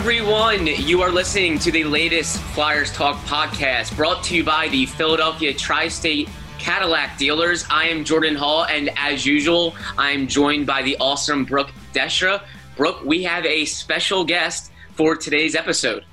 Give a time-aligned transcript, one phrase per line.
[0.00, 0.66] Everyone.
[0.66, 5.52] You are listening to the latest Flyers Talk podcast brought to you by the Philadelphia
[5.52, 7.66] Tri State Cadillac dealers.
[7.68, 12.42] I am Jordan Hall, and as usual, I am joined by the awesome Brooke Destra.
[12.78, 16.06] Brooke, we have a special guest for today's episode.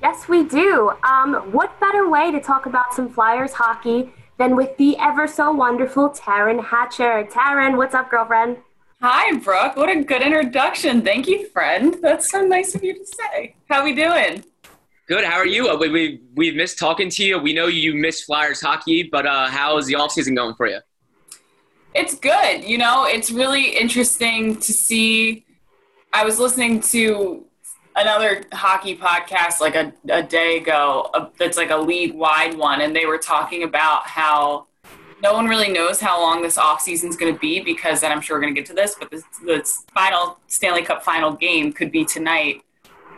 [0.00, 0.90] Yes, we do.
[1.04, 5.52] Um, what better way to talk about some Flyers hockey than with the ever so
[5.52, 7.28] wonderful Taryn Hatcher?
[7.30, 8.56] Taryn, what's up, girlfriend?
[9.02, 9.76] Hi, Brooke.
[9.76, 11.00] What a good introduction.
[11.00, 11.96] Thank you, friend.
[12.02, 13.54] That's so nice of you to say.
[13.70, 14.44] How we doing?
[15.08, 15.24] Good.
[15.24, 15.70] How are you?
[15.70, 17.38] Uh, we, we, we've missed talking to you.
[17.38, 20.66] We know you miss Flyers hockey, but uh, how is the off season going for
[20.66, 20.80] you?
[21.94, 22.62] It's good.
[22.62, 25.46] You know, it's really interesting to see.
[26.12, 27.46] I was listening to
[27.96, 32.82] another hockey podcast like a, a day ago uh, that's like a league wide one,
[32.82, 34.66] and they were talking about how–
[35.22, 38.12] no one really knows how long this off season is going to be because, and
[38.12, 41.32] I'm sure we're going to get to this, but the, this final Stanley Cup final
[41.32, 42.62] game could be tonight,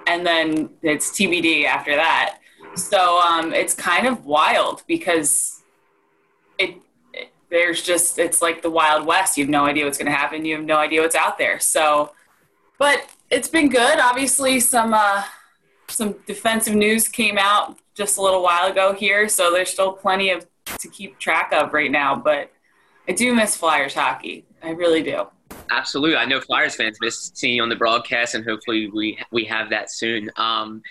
[0.06, 2.38] and then it's TBD after that.
[2.74, 5.62] So um, it's kind of wild because
[6.58, 6.76] it,
[7.12, 9.36] it, there's just it's like the Wild West.
[9.36, 10.44] You have no idea what's going to happen.
[10.44, 11.60] You have no idea what's out there.
[11.60, 12.12] So,
[12.78, 14.00] but it's been good.
[14.00, 15.24] Obviously, some uh,
[15.88, 20.30] some defensive news came out just a little while ago here, so there's still plenty
[20.30, 20.46] of
[20.78, 22.50] to keep track of right now, but
[23.08, 24.44] I do miss Flyers hockey.
[24.62, 25.26] I really do.
[25.70, 29.44] Absolutely, I know Flyers fans miss seeing you on the broadcast, and hopefully we we
[29.44, 30.30] have that soon.
[30.36, 30.82] Um,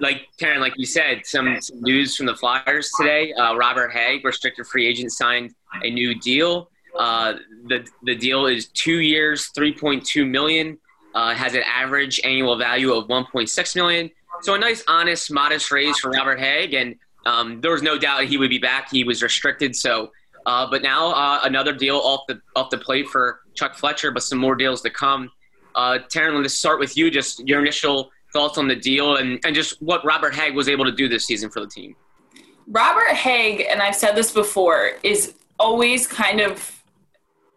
[0.00, 3.32] like Taryn, like you said, some, some news from the Flyers today.
[3.32, 6.68] Uh, Robert Hägg, restricted free agent, signed a new deal.
[6.98, 7.34] Uh,
[7.68, 10.78] the the deal is two years, three point two million.
[11.14, 14.10] Uh, has an average annual value of one point six million.
[14.42, 16.96] So a nice, honest, modest raise for Robert Hägg, and
[17.26, 18.90] um, there was no doubt he would be back.
[18.90, 20.10] He was restricted, so.
[20.44, 24.22] Uh, but now uh, another deal off the off the plate for Chuck Fletcher, but
[24.22, 25.30] some more deals to come.
[25.74, 27.10] Uh, Taryn, let's start with you.
[27.10, 30.84] Just your initial thoughts on the deal and, and just what Robert Hägg was able
[30.84, 31.94] to do this season for the team.
[32.66, 36.82] Robert Hägg, and I've said this before, is always kind of,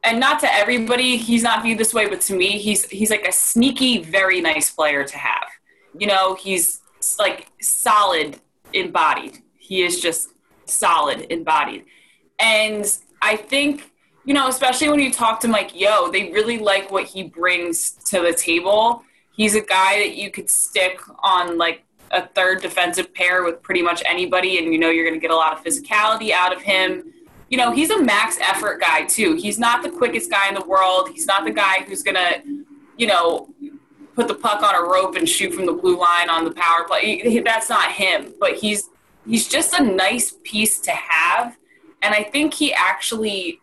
[0.04, 3.28] and not to everybody, he's not viewed this way, but to me, he's he's like
[3.28, 5.48] a sneaky, very nice player to have.
[5.98, 6.82] You know, he's
[7.18, 8.40] like solid
[8.74, 9.42] embodied.
[9.68, 10.30] He is just
[10.66, 11.86] solid embodied.
[12.40, 12.86] And
[13.22, 13.92] I think,
[14.26, 17.92] you know, especially when you talk to Mike Yeo, they really like what he brings
[18.10, 19.04] to the table.
[19.32, 23.82] He's a guy that you could stick on like a third defensive pair with pretty
[23.82, 26.62] much anybody, and you know you're going to get a lot of physicality out of
[26.62, 27.12] him.
[27.50, 29.36] You know, he's a max effort guy too.
[29.36, 31.10] He's not the quickest guy in the world.
[31.10, 32.64] He's not the guy who's going to,
[32.98, 33.50] you know,
[34.16, 36.86] put the puck on a rope and shoot from the blue line on the power
[36.88, 37.40] play.
[37.40, 38.34] That's not him.
[38.40, 38.90] But he's
[39.26, 41.58] he's just a nice piece to have.
[42.02, 43.60] And i think he actually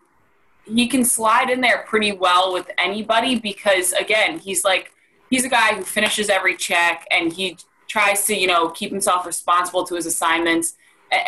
[0.64, 4.92] he can slide in there pretty well with anybody because again he's like
[5.30, 7.56] he's a guy who finishes every check and he
[7.88, 10.74] tries to you know keep himself responsible to his assignments.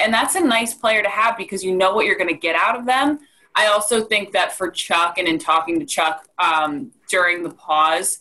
[0.00, 2.56] And that's a nice player to have because you know what you're going to get
[2.56, 3.18] out of them.
[3.54, 8.20] I also think that for chuck and in talking to chuck um, during the pause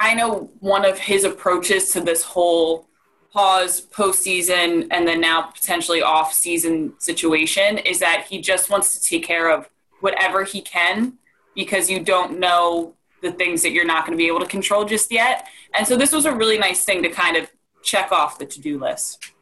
[0.00, 2.86] i know one of his approaches to this whole
[3.34, 9.06] pause postseason and then now potentially off season situation is that he just wants to
[9.06, 9.68] take care of
[10.00, 11.14] whatever he can
[11.56, 14.84] because you don't know the things that you're not going to be able to control
[14.84, 15.48] just yet.
[15.74, 17.50] And so this was a really nice thing to kind of
[17.82, 19.32] check off the to do list.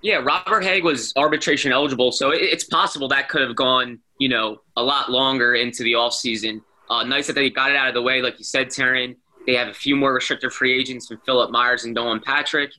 [0.00, 4.62] Yeah, Robert Hägg was arbitration eligible, so it's possible that could have gone, you know,
[4.76, 6.60] a lot longer into the offseason.
[6.90, 9.14] Uh, nice that they got it out of the way, like you said, Taryn.
[9.46, 12.72] They have a few more restricted free agents from Philip Myers and Nolan Patrick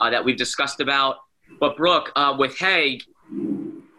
[0.00, 1.16] uh, that we've discussed about.
[1.60, 3.02] But Brooke, uh, with Hägg,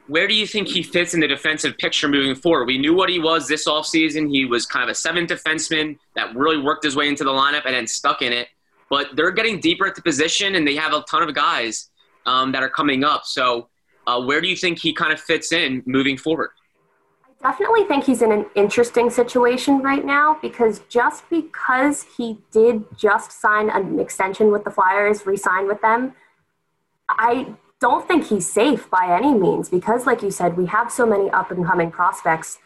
[0.07, 2.65] where do you think he fits in the defensive picture moving forward?
[2.65, 4.30] We knew what he was this offseason.
[4.30, 7.65] He was kind of a seventh defenseman that really worked his way into the lineup
[7.65, 8.47] and then stuck in it.
[8.89, 11.92] But they're getting deeper at the position, and they have a ton of guys
[12.25, 13.25] um, that are coming up.
[13.25, 13.69] So,
[14.07, 16.50] uh, where do you think he kind of fits in moving forward?
[17.41, 23.31] Definitely think he's in an interesting situation right now because just because he did just
[23.31, 26.13] sign an extension with the Flyers, re sign with them,
[27.07, 31.06] I don't think he's safe by any means because, like you said, we have so
[31.06, 32.59] many up and coming prospects.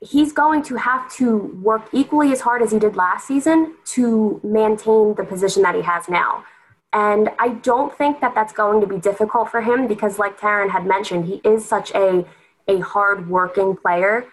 [0.00, 4.40] He's going to have to work equally as hard as he did last season to
[4.44, 6.44] maintain the position that he has now.
[6.92, 10.68] And I don't think that that's going to be difficult for him because, like Taryn
[10.68, 12.26] had mentioned, he is such a,
[12.68, 14.26] a hard working player.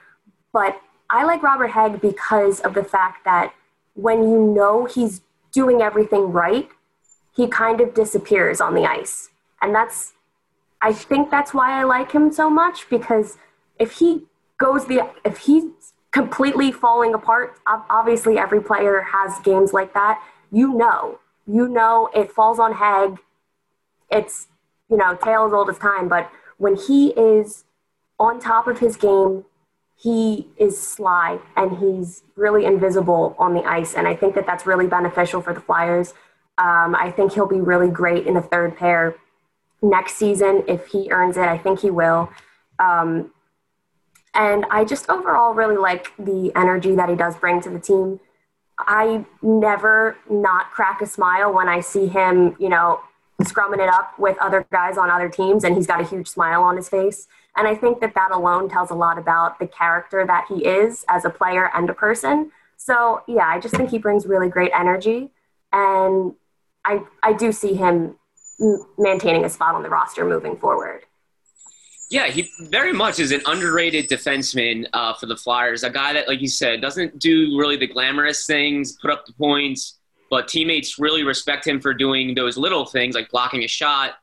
[0.52, 0.80] But
[1.10, 3.54] I like Robert Hagg because of the fact that
[3.96, 5.22] when you know he's
[5.52, 6.70] doing everything right,
[7.36, 9.30] he kind of disappears on the ice.
[9.62, 10.14] And that's,
[10.82, 13.38] I think that's why I like him so much because
[13.80, 14.24] if he
[14.58, 15.64] goes the, if he's
[16.12, 20.22] completely falling apart, obviously every player has games like that.
[20.52, 23.20] You know, you know it falls on Hagg.
[24.12, 24.48] It's,
[24.90, 26.08] you know, tale as old as time.
[26.08, 27.64] But when he is
[28.20, 29.46] on top of his game,
[29.96, 33.96] he is sly and he's really invisible on the ice.
[33.96, 36.14] And I think that that's really beneficial for the Flyers.
[36.58, 39.16] Um, I think he'll be really great in the third pair
[39.82, 41.44] next season if he earns it.
[41.44, 42.30] I think he will.
[42.80, 43.32] Um,
[44.34, 48.20] and I just overall really like the energy that he does bring to the team.
[48.78, 53.02] I never not crack a smile when I see him, you know,
[53.42, 56.62] scrumming it up with other guys on other teams, and he's got a huge smile
[56.64, 57.28] on his face.
[57.60, 61.04] And I think that that alone tells a lot about the character that he is
[61.10, 62.54] as a player and a person.
[62.78, 65.30] So, yeah, I just think he brings really great energy.
[65.74, 66.36] And
[66.86, 68.16] I, I do see him
[68.98, 71.02] maintaining a spot on the roster moving forward.
[72.10, 75.84] Yeah, he very much is an underrated defenseman uh, for the Flyers.
[75.84, 79.34] A guy that, like you said, doesn't do really the glamorous things, put up the
[79.34, 84.14] points, but teammates really respect him for doing those little things like blocking a shot,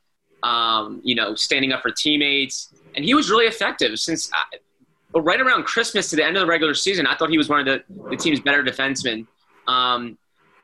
[0.47, 2.69] um, you know, standing up for teammates.
[2.95, 6.47] And he was really effective since uh, right around Christmas to the end of the
[6.47, 7.07] regular season.
[7.07, 7.79] I thought he was one of the,
[8.11, 9.27] the team's better defensemen.
[9.67, 10.17] Um,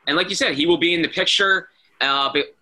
[0.07, 1.69] and like you said, he will be in the picture.
[2.01, 2.55] Uh, but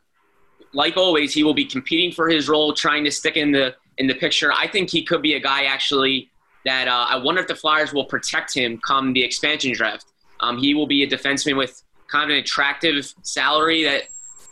[0.72, 4.06] like always, he will be competing for his role, trying to stick in the in
[4.06, 4.50] the picture.
[4.52, 6.30] I think he could be a guy actually
[6.64, 10.06] that uh, I wonder if the Flyers will protect him come the expansion draft.
[10.40, 14.02] Um, he will be a defenseman with kind of an attractive salary that,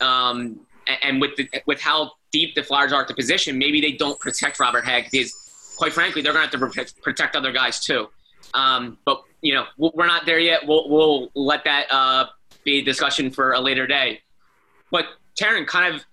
[0.07, 0.61] um,
[1.03, 4.19] and with the, with how deep the Flyers are at the position, maybe they don't
[4.21, 8.09] protect Robert Hagg because, quite frankly, they're going to have to protect other guys too.
[8.55, 10.67] Um, but you know, we're not there yet.
[10.67, 12.27] We'll, we'll let that uh,
[12.65, 14.21] be a discussion for a later day.
[14.91, 15.07] But
[15.41, 16.05] Taryn, kind of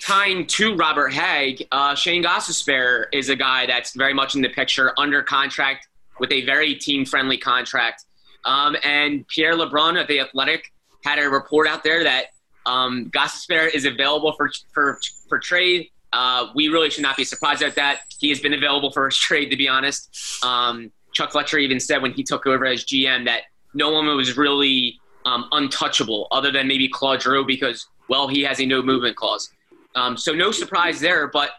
[0.00, 4.48] tying to Robert Hagg, uh, Shayne Gostisbehere is a guy that's very much in the
[4.48, 5.88] picture, under contract
[6.18, 8.04] with a very team-friendly contract.
[8.44, 10.72] Um, and Pierre LeBrun of The Athletic
[11.04, 12.26] had a report out there that
[12.66, 15.88] um, Gostisbehere is available for, for, for trade.
[16.12, 18.00] Uh, we really should not be surprised at that.
[18.18, 20.44] He has been available for trade, to be honest.
[20.44, 23.42] Um, Chuck Fletcher even said when he took over as GM that
[23.74, 28.60] no one was really um, untouchable other than maybe Claude Giroux because well, he has
[28.60, 29.50] a no movement clause.
[29.94, 31.28] Um, so no surprise there.
[31.28, 31.50] But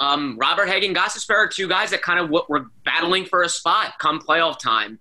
[0.00, 3.94] um, Robert Hagg and are two guys that kind of were battling for a spot
[3.98, 4.98] come playoff time.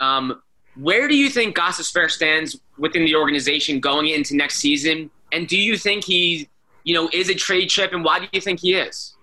[0.00, 0.42] Um,
[0.76, 5.10] where do you think Gostisbehere stands within the organization going into next season?
[5.30, 6.48] And do you think he,
[6.84, 7.92] you know, is a trade chip?
[7.92, 9.14] And why do you think he is?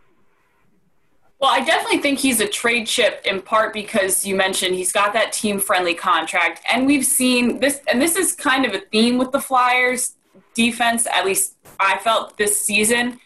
[1.39, 5.13] Well, I definitely think he's a trade chip in part because you mentioned he's got
[5.13, 6.61] that team friendly contract.
[6.69, 10.15] And we've seen this, and this is kind of a theme with the Flyers
[10.53, 13.19] defense, at least I felt this season,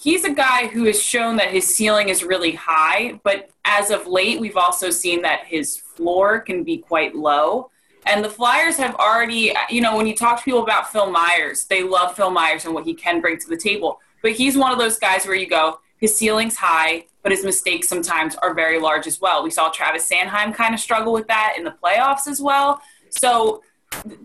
[0.00, 4.06] he's a guy who has shown that his ceiling is really high, but as of
[4.06, 7.70] late, we've also seen that his floor can be quite low.
[8.06, 11.66] And the Flyers have already, you know, when you talk to people about Phil Myers,
[11.66, 14.00] they love Phil Myers and what he can bring to the table.
[14.22, 17.86] But he's one of those guys where you go, his ceiling's high, but his mistakes
[17.86, 19.44] sometimes are very large as well.
[19.44, 22.80] We saw Travis Sanheim kind of struggle with that in the playoffs as well.
[23.10, 23.62] So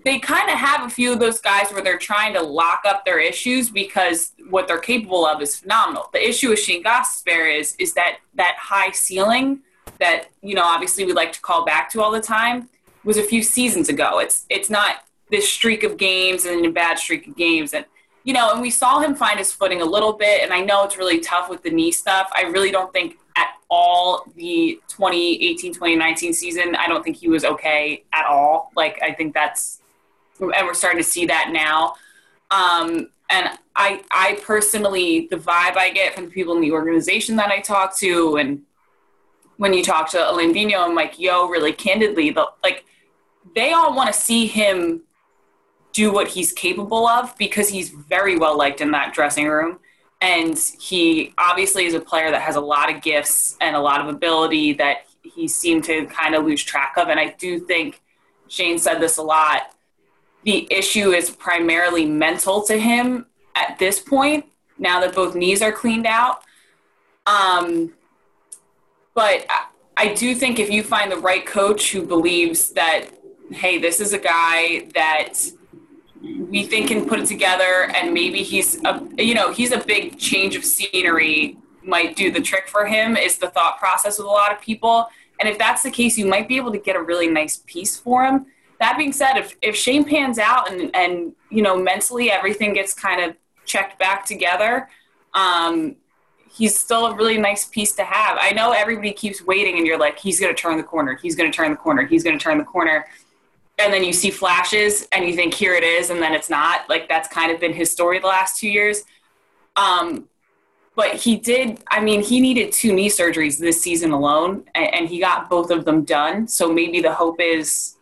[0.03, 3.03] they kind of have a few of those guys where they're trying to lock up
[3.03, 6.10] their issues because what they're capable of is phenomenal.
[6.13, 9.62] The issue with Shayne Gostisbehere is is that that high ceiling
[10.00, 12.69] that you know obviously we like to call back to all the time
[13.03, 14.19] was a few seasons ago.
[14.19, 17.86] It's it's not this streak of games and a bad streak of games and
[18.24, 20.84] you know and we saw him find his footing a little bit and I know
[20.84, 22.29] it's really tough with the knee stuff.
[22.34, 23.17] I really don't think
[23.69, 29.12] all the 2018 2019 season i don't think he was okay at all like i
[29.12, 29.81] think that's
[30.39, 31.95] and we're starting to see that now
[32.51, 37.36] um, And I, I personally, the vibe I get from the people in the organization
[37.38, 38.62] that I talk to, and
[39.57, 42.86] when you talk to Alain Vigneault and Mike Yeo really candidly, the, like
[43.55, 45.01] they all want to see him
[45.91, 49.79] do what he's capable of because he's very well liked in that dressing room.
[50.25, 54.01] And he obviously is a player that has a lot of gifts and a lot
[54.01, 57.10] of ability that he seemed to kind of lose track of.
[57.10, 58.01] And I do think
[58.48, 59.72] Shayne said this a lot.
[60.44, 64.46] The issue is primarily mental to him at this point,
[64.79, 66.41] now that both knees are cleaned out.
[67.27, 67.94] Um,
[69.13, 69.46] but
[69.96, 73.10] I do think if you find the right coach who believes that,
[73.51, 75.34] hey, this is a guy that
[76.22, 80.17] we think can put it together and maybe he's a you know he's a big
[80.17, 81.57] change of scenery
[81.88, 85.07] might do the trick for him is the thought process with a lot of people.
[85.39, 87.98] And if that's the case you might be able to get a really nice piece
[87.98, 88.48] for him.
[88.79, 92.93] That being said if, if shayne pans out and and you know mentally everything gets
[92.93, 94.89] kind of checked back together
[95.34, 95.95] um,
[96.50, 98.38] he's still a really nice piece to have.
[98.39, 101.36] I know everybody keeps waiting and you're like he's going to turn the corner he's
[101.36, 103.05] going to turn the corner he's going to turn the corner
[103.77, 106.88] and then you see flashes and you think here it is and then it's not.
[106.89, 109.03] Like that's kind of been his story the last two years.
[109.75, 110.29] Um,
[110.96, 115.10] but he did i mean he needed two knee surgeries this season alone and, and,
[115.10, 116.48] he got both of them done.
[116.48, 117.96] So maybe the hope is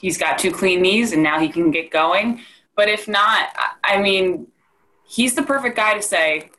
[0.00, 2.40] he's got two clean knees and now he can get going.
[2.76, 3.48] But if not
[3.84, 4.46] i mean
[5.06, 6.50] he's the perfect guy to say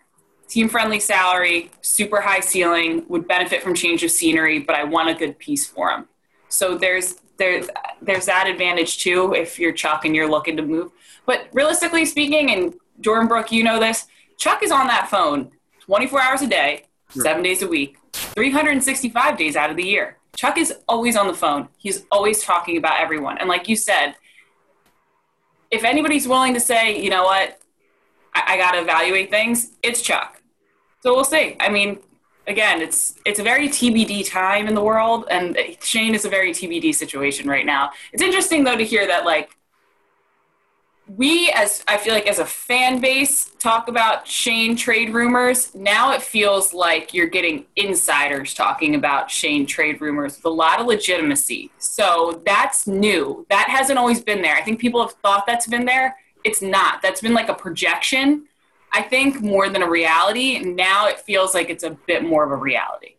[0.47, 5.09] team friendly salary super high ceiling would benefit from change of scenery but i want
[5.09, 6.07] a good piece for him.
[6.47, 7.67] So there's there's
[8.01, 10.91] there's that advantage too if you're Chuck and you're looking to move.
[11.25, 15.51] But realistically speaking, and Jordan Brooke, you know this, Chuck is on that phone
[15.81, 20.17] 24 hours a day, seven days a week, 365 days out of the year.
[20.35, 21.69] Chuck is always on the phone.
[21.77, 23.37] He's always talking about everyone.
[23.37, 24.15] And like you said,
[25.71, 27.59] if anybody's willing to say, you know what,
[28.33, 30.41] I, I got to evaluate things, it's Chuck.
[31.01, 31.55] So we'll see.
[31.59, 31.99] I mean,
[32.47, 36.51] again, it's it's a very TBD time in the world, and Shayne is a very
[36.51, 37.91] TBD situation right now.
[38.13, 39.55] It's interesting though to hear that like
[41.07, 45.73] we as I feel like as a fan base talk about Shayne trade rumors.
[45.75, 50.79] Now it feels like you're getting insiders talking about Shayne trade rumors with a lot
[50.79, 51.71] of legitimacy.
[51.77, 53.45] So that's new.
[53.49, 54.55] That hasn't always been there.
[54.55, 56.15] I think people have thought that's been there.
[56.43, 57.01] It's not.
[57.01, 58.47] That's been like a projection
[58.95, 60.59] I think more than a reality.
[60.59, 63.15] Now it feels like it's a bit more of a reality.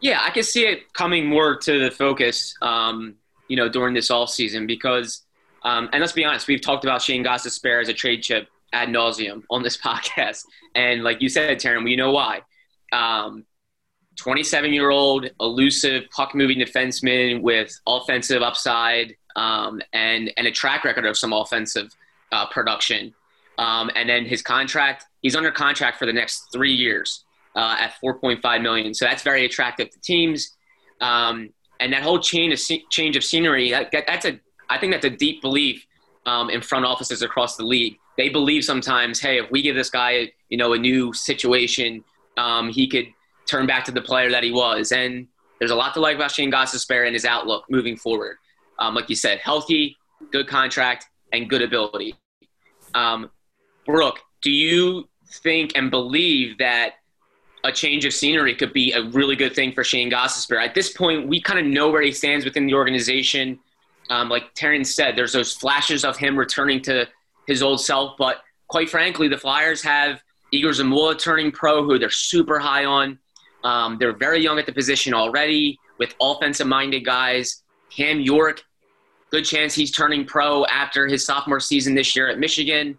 [0.00, 3.16] Yeah, I can see it coming more to the focus, um,
[3.48, 5.22] you know, during this off season because,
[5.64, 8.88] um, and let's be honest, we've talked about Shayne Gostisbehere as a trade chip ad
[8.88, 10.44] nauseum on this podcast,
[10.76, 12.42] and like you said, Taryn, we know why.
[12.92, 13.44] Um,
[14.16, 20.84] 27 year old elusive puck moving defenseman with offensive upside um, and and a track
[20.84, 21.90] record of some offensive
[22.30, 23.12] uh, production.
[23.58, 27.24] Um, and then his contract, he's under contract for the next three years
[27.56, 28.94] uh, at 4.5 million.
[28.94, 30.56] So that's very attractive to teams.
[31.00, 35.10] Um, and that whole of change of scenery, that, that's a, I think that's a
[35.10, 35.86] deep belief
[36.26, 37.98] um, in front offices across the league.
[38.16, 42.04] They believe sometimes, hey, if we give this guy, you know, a new situation,
[42.36, 43.06] um, he could
[43.46, 44.92] turn back to the player that he was.
[44.92, 45.26] And
[45.58, 48.36] there's a lot to like about Shayne Gostisbehere and his outlook moving forward.
[48.78, 49.96] Um, like you said, healthy,
[50.32, 52.14] good contract, and good ability.
[52.94, 53.30] Um,
[53.86, 55.08] Brooke, do you
[55.42, 56.94] think and believe that
[57.64, 60.64] a change of scenery could be a really good thing for Shayne Gostisbehere?
[60.64, 63.58] At this point, we kind of know where he stands within the organization.
[64.10, 67.06] Um, like Terrence said, there's those flashes of him returning to
[67.46, 70.22] his old self, but quite frankly, the Flyers have
[70.52, 73.18] Egor Zamula turning pro, who they're super high on.
[73.64, 77.62] Um, they're very young at the position already with offensive minded guys.
[77.90, 78.62] Cam York,
[79.30, 82.98] good chance he's turning pro after his sophomore season this year at Michigan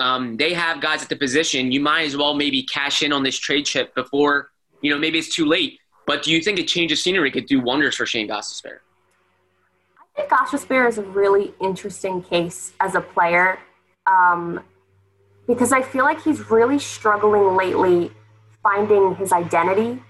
[0.00, 1.72] um, they have guys at the position.
[1.72, 5.18] You might as well maybe cash in on this trade chip before, you know, maybe
[5.18, 5.78] it's too late.
[6.06, 8.78] But do you think a change of scenery could do wonders for Shayne Gostisbehere?
[10.16, 13.58] I think Gostisbehere is a really interesting case as a player
[14.06, 14.60] um,
[15.46, 18.10] because I feel like he's really struggling lately
[18.62, 20.02] finding his identity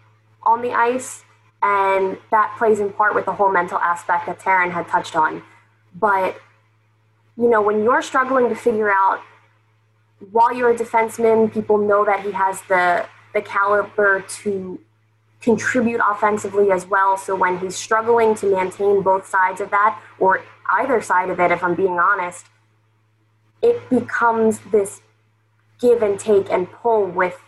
[0.42, 1.24] on the ice.
[1.62, 5.42] And that plays in part with the whole mental aspect that Taryn had touched on.
[5.94, 6.40] But,
[7.36, 9.20] you know, when you're struggling to figure out
[10.30, 14.78] while you're a defenseman, people know that he has the the caliber to
[15.40, 17.16] contribute offensively as well.
[17.16, 21.50] So when he's struggling to maintain both sides of that, or either side of it,
[21.50, 22.46] if I'm being honest,
[23.62, 25.00] it becomes this
[25.80, 27.38] give and take and pull with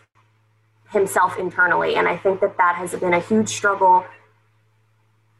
[0.90, 1.94] himself internally.
[1.96, 4.04] And I think that that has been a huge struggle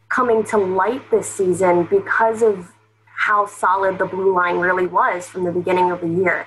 [0.09, 2.73] coming to light this season because of
[3.17, 6.47] how solid the blue line really was from the beginning of the year.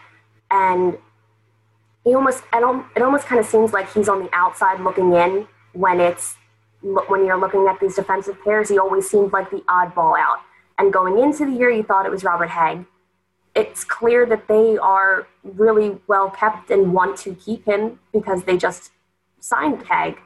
[0.51, 0.97] And
[2.03, 5.13] he almost I don't it almost kind of seems like he's on the outside looking
[5.13, 6.35] in when it's
[6.81, 8.69] when you're looking at these defensive pairs.
[8.69, 10.39] He always seemed like the oddball out.
[10.77, 12.85] And going into the year, you thought it was Robert Hägg.
[13.55, 18.57] It's clear that they are really well kept and want to keep him because they
[18.57, 18.91] just
[19.39, 20.17] signed Hägg.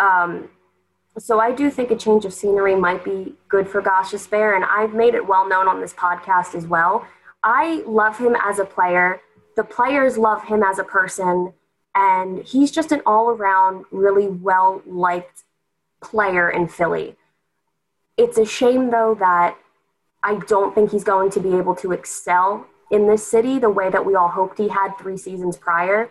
[0.00, 0.48] Um,
[1.18, 4.94] so I do think a change of scenery might be good for Gostisbehere, and I've
[4.94, 7.06] made it well known on this podcast as well.
[7.44, 9.20] I love him as a player.
[9.56, 11.52] The players love him as a person,
[11.94, 15.44] and he's just an all-around really well liked
[16.00, 17.16] player in Philly.
[18.16, 19.56] It's a shame though that
[20.22, 23.90] I don't think he's going to be able to excel in this city the way
[23.90, 26.10] that we all hoped he had three seasons prior.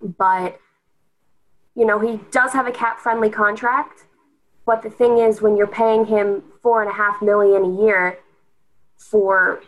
[0.00, 0.60] But
[1.74, 4.04] you know, he does have a cap friendly contract
[4.70, 8.20] but the thing is, when you're paying him four and a half million a year
[8.96, 9.62] for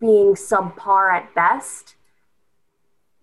[0.00, 1.96] being subpar at best,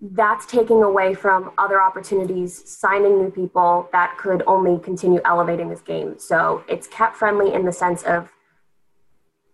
[0.02, 5.82] that's taking away from other opportunities, signing new people that could only continue elevating this
[5.82, 6.18] game.
[6.18, 8.32] So it's cap friendly in the sense of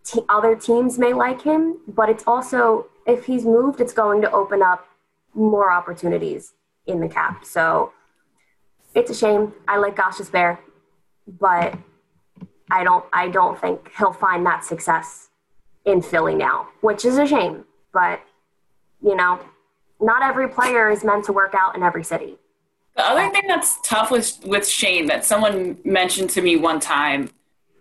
[0.05, 4.31] t- other teams may like him, but it's also, if he's moved, it's going to
[4.31, 4.87] open up
[5.33, 6.53] more opportunities
[6.85, 7.43] in the cap.
[7.43, 7.91] So
[8.95, 9.53] it's a shame.
[9.67, 10.59] I like Gostisbehere
[11.27, 11.77] but
[12.71, 15.29] I don't I don't think he'll find that success
[15.85, 17.65] in Philly now, which is a shame.
[17.93, 18.21] But
[19.01, 19.39] you know,
[19.99, 22.37] not every player is meant to work out in every city.
[22.95, 27.29] The other thing that's tough with with Shayne that someone mentioned to me one time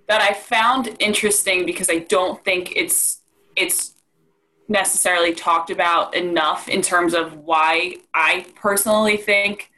[0.08, 3.22] that I found interesting because I don't think it's
[3.56, 3.94] it's
[4.68, 9.70] necessarily talked about enough in terms of why I personally think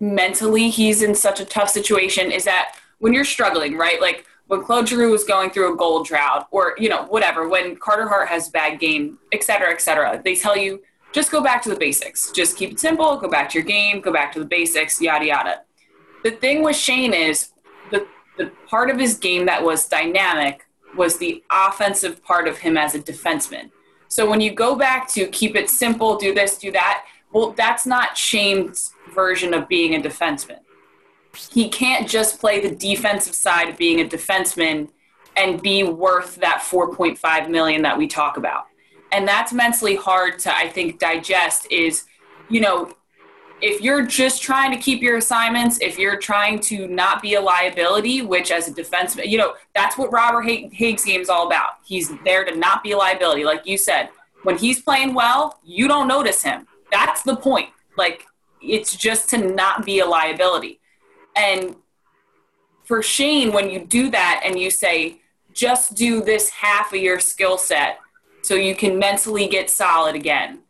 [0.00, 4.00] mentally he's in such a tough situation is that when you're struggling, right?
[4.00, 7.76] Like when Claude Giroux was going through a goal drought or, you know, whatever, when
[7.76, 10.82] Carter Hart has bad game, et cetera, et cetera, they tell you
[11.12, 12.30] just go back to the basics.
[12.32, 15.26] Just keep it simple, go back to your game, go back to the basics, yada,
[15.26, 15.60] yada.
[16.24, 17.50] The thing with Shayne is
[17.90, 18.06] the,
[18.38, 20.66] the part of his game that was dynamic
[20.96, 23.70] was the offensive part of him as a defenseman.
[24.08, 27.86] So when you go back to keep it simple, do this, do that, well, that's
[27.86, 30.60] not Shayne's version of being a defenseman.
[31.50, 34.90] He can't just play the defensive side of being a defenseman
[35.36, 38.66] and be worth that 4.5 million that we talk about.
[39.12, 42.04] And that's mentally hard to I think digest is,
[42.48, 42.94] you know,
[43.60, 47.40] if you're just trying to keep your assignments, if you're trying to not be a
[47.40, 51.74] liability, which as a defenseman, you know, that's what Robert Hägg's game is all about.
[51.84, 53.44] He's there to not be a liability.
[53.44, 54.08] Like you said,
[54.42, 56.66] when he's playing well, you don't notice him.
[56.90, 57.68] That's the point.
[57.96, 58.26] Like
[58.60, 60.80] it's just to not be a liability.
[61.36, 61.76] And
[62.84, 65.20] for Shayne, when you do that and you say,
[65.52, 67.98] just do this half of your skill set
[68.42, 70.60] so you can mentally get solid again,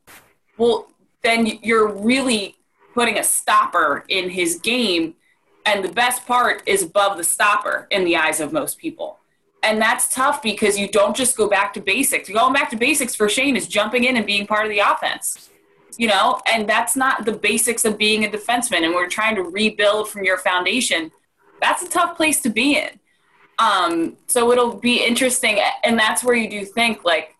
[0.58, 0.88] well,
[1.22, 2.56] then you're really
[2.94, 5.14] putting a stopper in his game.
[5.64, 9.18] And the best part is above the stopper in the eyes of most people.
[9.62, 12.28] And that's tough because you don't just go back to basics.
[12.28, 15.50] Going back to basics for Shayne is jumping in and being part of the offense
[15.98, 18.84] you know, and that's not the basics of being a defenseman.
[18.84, 21.10] And we're trying to rebuild from your foundation.
[21.60, 22.98] That's a tough place to be in.
[23.58, 25.60] Um, so it'll be interesting.
[25.84, 27.36] And that's where you do think like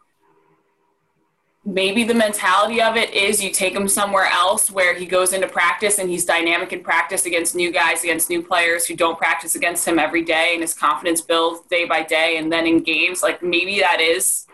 [1.65, 5.47] maybe the mentality of it is you take him somewhere else where he goes into
[5.47, 9.55] practice and he's dynamic in practice against new guys, against new players who don't practice
[9.55, 12.37] against him every day and his confidence builds day by day.
[12.37, 14.47] And then in games, like maybe that is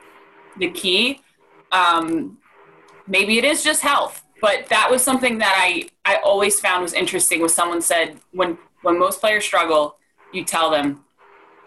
[0.59, 1.23] the key.
[1.73, 2.39] Um,
[3.07, 6.93] maybe it is just health but that was something that i i always found was
[6.93, 9.97] interesting was someone said when when most players struggle
[10.33, 11.05] you tell them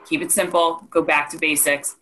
[0.06, 1.98] keep it simple go back to basics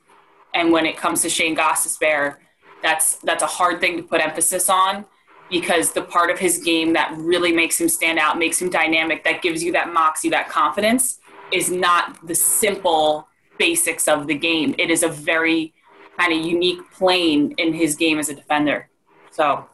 [0.54, 2.36] and when it comes to shayne gostisbehere
[2.82, 5.06] that's that's a hard thing to put emphasis on
[5.50, 9.24] because the part of his game that really makes him stand out makes him dynamic
[9.24, 11.20] that gives you that moxie that confidence
[11.52, 15.74] is not the simple basics of the game it is a very
[16.18, 18.90] kind of unique plane in his game as a defender
[19.32, 19.66] so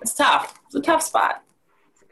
[0.00, 0.58] it's tough.
[0.66, 1.42] It's a tough spot.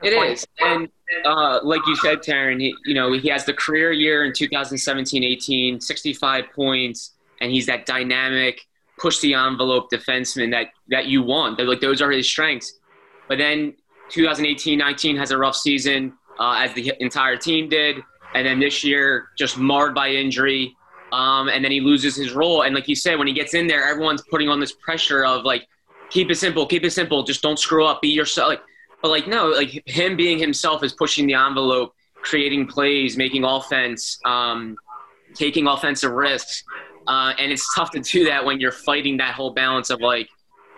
[0.02, 0.88] It is, and
[1.24, 5.82] uh, like you said, Taryn, he, you know he has the career year in 2017-18,
[5.82, 8.60] 65 points, and he's that dynamic,
[8.98, 11.56] push the envelope defenseman that that you want.
[11.56, 12.78] They're like those are his strengths.
[13.28, 13.74] But then
[14.10, 17.96] 2018-19 has a rough season, uh, as the entire team did,
[18.34, 20.76] and then this year just marred by injury.
[21.12, 22.62] Um, and then he loses his role.
[22.62, 25.44] And like you said, when he gets in there, everyone's putting on this pressure of
[25.44, 25.66] like,
[26.10, 27.22] keep it simple, keep it simple.
[27.22, 28.02] Just don't screw up.
[28.02, 28.48] Be yourself.
[28.48, 28.62] Like,
[29.02, 34.18] but like no, like him being himself is pushing the envelope, creating plays, making offense,
[34.24, 34.76] um,
[35.34, 36.64] taking offensive risks,
[37.06, 40.28] uh, and it's tough to do that when you're fighting that whole balance of like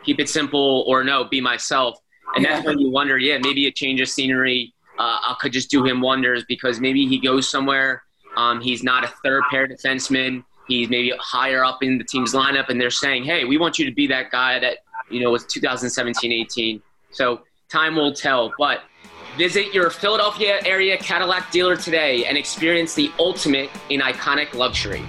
[0.04, 1.98] keep it simple, or no, be myself.
[2.34, 5.84] And that's when you wonder, yeah, maybe a change of scenery uh, could just do
[5.84, 8.02] him wonders because maybe he goes somewhere.
[8.36, 10.44] Um, he's not a third pair defenseman.
[10.66, 13.86] He's maybe higher up in the team's lineup, and they're saying, hey, we want you
[13.86, 14.78] to be that guy that,
[15.10, 16.82] you know, was 2017 18.
[17.10, 18.52] So time will tell.
[18.58, 18.82] But
[19.36, 25.02] visit your Philadelphia area Cadillac dealer today and experience the ultimate in iconic luxury.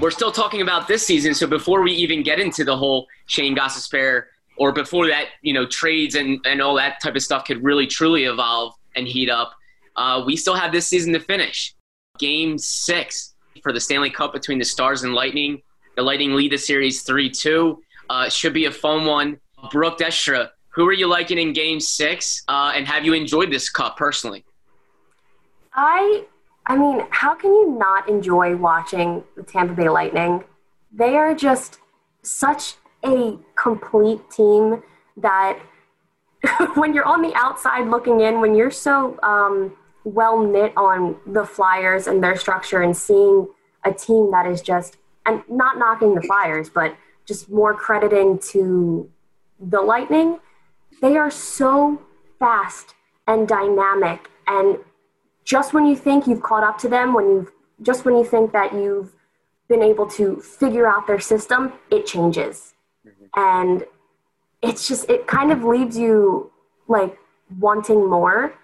[0.00, 3.54] We're still talking about this season, so before we even get into the whole Shayne
[3.54, 4.24] Gostisbehere
[4.56, 7.86] or before that, you know, trades and, and all that type of stuff could really
[7.86, 9.52] truly evolve and heat up,
[9.96, 11.74] uh, we still have this season to finish.
[12.18, 15.60] Game six for the Stanley Cup between the Stars and Lightning.
[15.96, 17.82] The Lightning lead the series 3 2.
[18.08, 19.38] Uh, should be a fun one.
[19.70, 22.42] Brooke Destra, who are you liking in game six?
[22.48, 24.46] Uh, and have you enjoyed this cup personally?
[25.74, 26.24] I
[26.66, 30.44] I mean, how can you not enjoy watching the Tampa Bay Lightning?
[30.92, 31.78] They are just
[32.22, 34.82] such a complete team
[35.16, 35.58] that
[36.74, 41.44] when you're on the outside looking in, when you're so um, well knit on the
[41.44, 43.48] Flyers and their structure and seeing
[43.84, 44.96] a team that is just,
[45.26, 46.96] and not knocking the Flyers, but
[47.26, 49.10] just more crediting to
[49.60, 50.38] the Lightning,
[51.00, 52.00] they are so
[52.38, 52.94] fast
[53.26, 54.28] and dynamic.
[54.46, 54.78] And
[55.44, 58.52] just when you think you've caught up to them, when you've just when you think
[58.52, 59.14] that you've
[59.68, 62.74] been able to figure out their system, it changes.
[63.06, 63.24] Mm-hmm.
[63.36, 63.84] And
[64.62, 66.50] it's just it kind of leaves you
[66.88, 67.18] like
[67.58, 68.54] wanting more.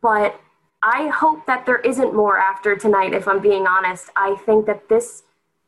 [0.00, 0.38] But
[0.82, 4.10] I hope that there isn't more after tonight, if I'm being honest.
[4.16, 5.22] I think that this,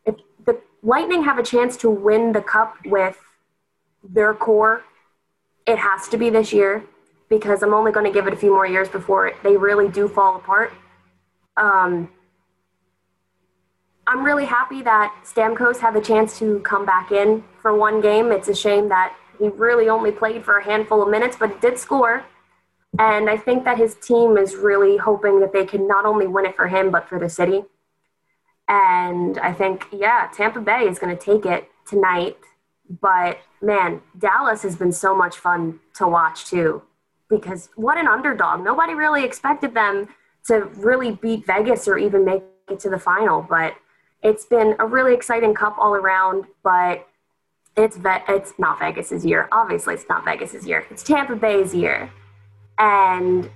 [0.04, 3.18] if the Lightning have a chance to win the cup with
[4.02, 4.82] their core,
[5.66, 6.84] it has to be this year
[7.38, 10.08] because I'm only going to give it a few more years before they really do
[10.08, 10.72] fall apart.
[11.56, 12.10] Um,
[14.06, 18.32] I'm really happy that Stamkos had the chance to come back in for one game.
[18.32, 21.78] It's a shame that he really only played for a handful of minutes, but did
[21.78, 22.24] score.
[22.98, 26.46] And I think that his team is really hoping that they can not only win
[26.46, 27.64] it for him, but for the city.
[28.68, 32.36] And I think, yeah, Tampa Bay is going to take it tonight.
[33.00, 36.82] But man, Dallas has been so much fun to watch too,
[37.28, 38.64] because what an underdog.
[38.64, 40.08] Nobody really expected them
[40.46, 43.42] to really beat Vegas or even make it to the final.
[43.42, 43.74] But
[44.22, 46.44] it's been a really exciting cup all around.
[46.62, 47.06] But
[47.76, 49.48] it's Ve- it's not Vegas's year.
[49.52, 50.86] Obviously, it's not Vegas's year.
[50.90, 52.10] It's Tampa Bay's year,
[52.78, 53.50] and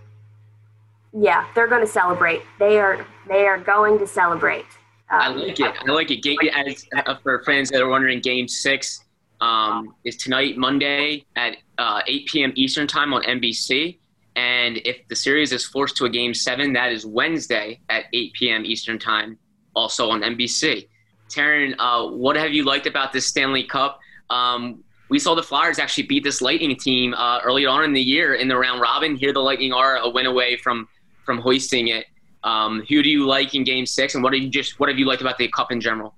[1.12, 2.42] yeah, they're going to celebrate.
[2.58, 4.66] They are they are going to celebrate.
[5.10, 5.74] Um, I like it.
[5.86, 6.22] I like it.
[6.22, 9.04] Game, as, uh, for fans that are wondering, Game Six
[9.40, 12.52] um, is tonight, Monday at uh, 8 p.m.
[12.56, 13.98] Eastern Time on NBC.
[14.36, 18.32] And if the series is forced to a Game Seven, that is Wednesday at 8
[18.34, 18.64] p.m.
[18.64, 19.38] Eastern Time,
[19.74, 20.88] also on NBC.
[21.28, 24.00] Taryn, uh, what have you liked about this Stanley Cup?
[24.30, 28.00] Um, we saw the Flyers actually beat this Lightning team uh, earlier on in the
[28.00, 29.16] year in the round robin.
[29.16, 30.88] Here, the Lightning are a win away from
[31.24, 32.06] from hoisting it.
[32.44, 35.06] Um, who do you like in Game Six, and what you just what have you
[35.06, 36.14] liked about the Cup in general?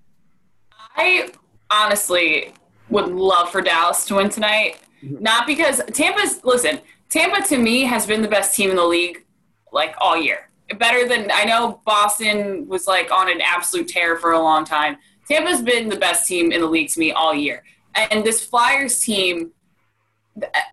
[0.96, 1.30] I
[1.70, 2.52] honestly
[2.90, 4.78] would love for Dallas to win tonight.
[5.02, 5.22] Mm-hmm.
[5.22, 6.80] Not because Tampa's listen.
[7.08, 9.24] Tampa to me has been the best team in the league
[9.72, 10.50] like all year.
[10.78, 14.96] Better than I know Boston was like on an absolute tear for a long time.
[15.28, 17.64] Tampa's been the best team in the league to me all year.
[17.94, 19.50] And this Flyers team,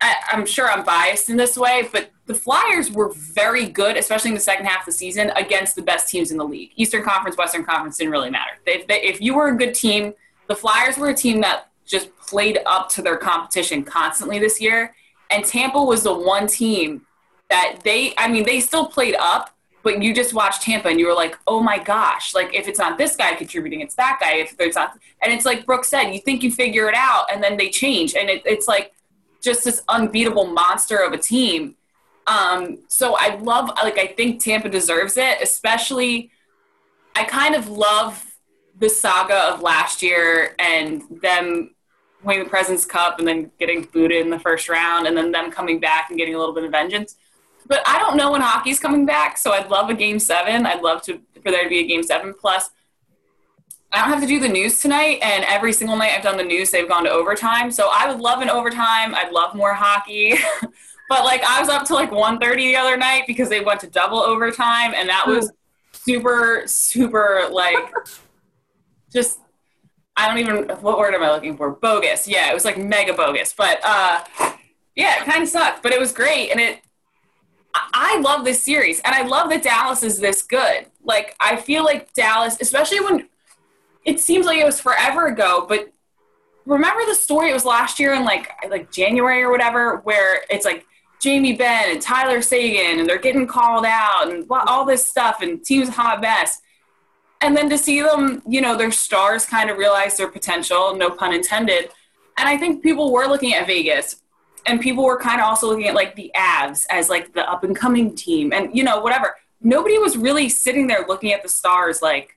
[0.00, 4.30] I, am sure I'm biased in this way, but the Flyers were very good, especially
[4.30, 6.70] in the second half of the season, against the best teams in the league.
[6.76, 8.52] Eastern Conference, Western Conference didn't really matter.
[8.66, 10.14] They, if you were a good team,
[10.46, 14.94] the Flyers were a team that just played up to their competition constantly this year.
[15.30, 17.06] And Tampa was the one team
[17.50, 21.06] that they, I mean, they still played up, but you just watched Tampa and you
[21.06, 24.34] were like, oh my gosh, like if it's not this guy contributing, it's that guy.
[24.34, 27.42] If it's not, and it's like Brooke said, you think you figure it out and
[27.42, 28.14] then they change.
[28.14, 28.92] And it, it's like
[29.42, 31.74] just this unbeatable monster of a team.
[32.26, 36.30] Um, so I love, like, I think Tampa deserves it, especially,
[37.16, 38.24] I kind of love
[38.78, 41.74] the saga of last year and them
[42.22, 45.50] winning the President's Cup and then getting booted in the first round and then them
[45.50, 47.16] coming back and getting a little bit of vengeance
[47.68, 50.66] but I don't know when hockey's coming back, so I'd love a game seven.
[50.66, 52.34] I'd love to for there to be a game seven.
[52.34, 52.70] Plus,
[53.92, 56.44] I don't have to do the news tonight, and every single night I've done the
[56.44, 57.70] news, they've gone to overtime.
[57.70, 59.14] So I would love an overtime.
[59.14, 60.34] I'd love more hockey.
[61.08, 63.86] but like I was up to like 1.30 the other night because they went to
[63.86, 65.52] double overtime, and that was
[65.92, 67.92] super, super like
[69.12, 69.40] just
[70.18, 71.70] I don't even what word am I looking for?
[71.70, 72.28] Bogus.
[72.28, 73.54] Yeah, it was like mega bogus.
[73.56, 74.24] But uh
[74.96, 76.80] yeah, it kind of sucked, but it was great, and it
[77.94, 80.86] I love this series, and I love that Dallas is this good.
[81.04, 83.28] Like, I feel like Dallas, especially when
[84.04, 85.92] it seems like it was forever ago, but
[86.66, 87.50] remember the story?
[87.50, 90.84] It was last year in like like January or whatever, where it's like
[91.20, 95.64] Jamie Benn and Tyler Seguin, and they're getting called out and all this stuff, and
[95.64, 96.60] teams hot mess.
[97.40, 101.10] And then to see them, you know, their stars kind of realize their potential, no
[101.10, 101.90] pun intended.
[102.36, 104.22] And I think people were looking at Vegas,
[104.66, 107.64] and people were kind of also looking at like the Avs as like the up
[107.64, 109.36] and coming team, and you know, whatever.
[109.60, 112.36] Nobody was really sitting there looking at the stars like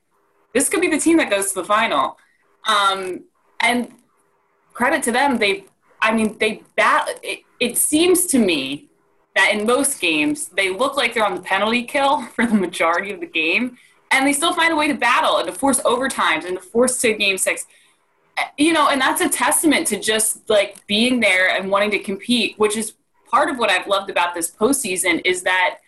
[0.52, 2.18] this could be the team that goes to the final.
[2.66, 3.24] Um,
[3.60, 3.92] and
[4.72, 5.64] credit to them, they,
[6.00, 7.08] I mean, they bat.
[7.22, 8.88] It, it seems to me
[9.34, 13.12] that in most games they look like they're on the penalty kill for the majority
[13.12, 13.78] of the game,
[14.12, 17.00] and they still find a way to battle and to force overtimes and to force
[17.00, 17.66] to game six.
[18.56, 22.58] You know, and that's a testament to just like being there and wanting to compete,
[22.58, 22.94] which is
[23.30, 25.78] part of what I've loved about this postseason is that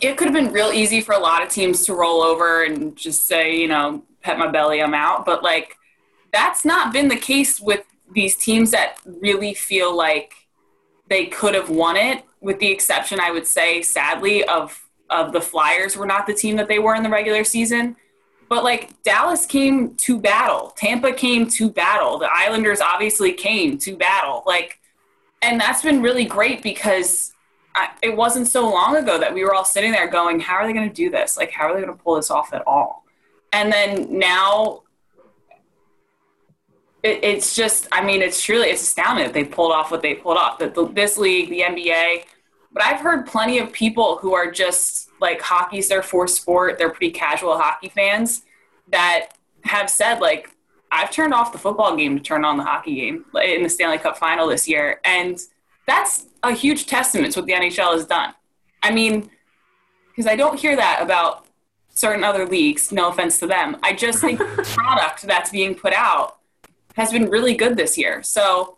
[0.00, 2.96] it could have been real easy for a lot of teams to roll over and
[2.96, 5.24] just say, you know, pet my belly, I'm out.
[5.24, 5.76] But like,
[6.32, 10.34] that's not been the case with these teams that really feel like
[11.08, 14.81] they could have won it, with the exception, I would say, sadly, of
[15.12, 17.96] of the Flyers were not the team that they were in the regular season.
[18.48, 23.96] But like Dallas came to battle, Tampa came to battle, the Islanders obviously came to
[23.96, 24.42] battle.
[24.46, 24.78] Like,
[25.40, 27.32] and that's been really great because
[27.74, 30.66] I, it wasn't so long ago that we were all sitting there going, how are
[30.66, 31.36] they going to do this?
[31.36, 33.04] Like, how are they going to pull this off at all?
[33.52, 34.82] And then now
[37.02, 40.14] it, it's just, I mean, it's truly, it's astounding that they pulled off what they
[40.14, 40.58] pulled off.
[40.58, 42.24] That this league, the NBA,
[42.72, 46.78] but I've heard plenty of people who are just like hockey's their fourth sport.
[46.78, 48.42] They're pretty casual hockey fans
[48.90, 49.28] that
[49.64, 50.50] have said like,
[50.90, 53.98] I've turned off the football game to turn on the hockey game in the Stanley
[53.98, 55.00] Cup final this year.
[55.04, 55.38] And
[55.86, 58.34] that's a huge testament to what the NHL has done.
[58.82, 59.30] I mean,
[60.10, 61.46] because I don't hear that about
[61.94, 63.76] certain other leagues, no offense to them.
[63.82, 66.38] I just think the product that's being put out
[66.94, 68.22] has been really good this year.
[68.22, 68.76] So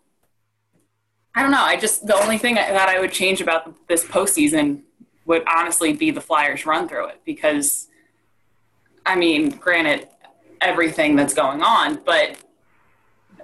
[1.35, 1.63] I don't know.
[1.63, 4.81] I just, the only thing that I would change about this postseason
[5.25, 7.89] would honestly be the Flyers run through it because,
[9.05, 10.07] I mean, granted,
[10.61, 12.37] everything that's going on, but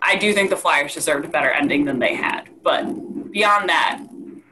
[0.02, 2.50] I do think the Flyers deserved a better ending than they had.
[2.64, 4.00] But beyond that,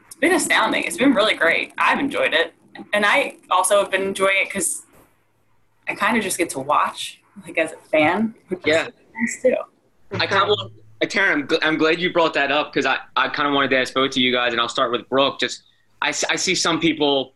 [0.07, 0.83] it's been astounding.
[0.83, 1.71] It's been really great.
[1.77, 2.53] I've enjoyed it.
[2.93, 4.83] And I also have been enjoying it because
[5.87, 8.35] I kind of just get to watch, like as a fan.
[8.65, 8.89] Yeah.
[9.15, 9.55] Nice too.
[10.11, 10.71] I kind of,
[11.07, 13.77] Taryn, I'm, I'm glad you brought that up because I, I kind of wanted to
[13.77, 15.39] ask both of you guys, and I'll start with Brooke.
[15.39, 15.63] Just,
[16.01, 17.33] I, I see some people,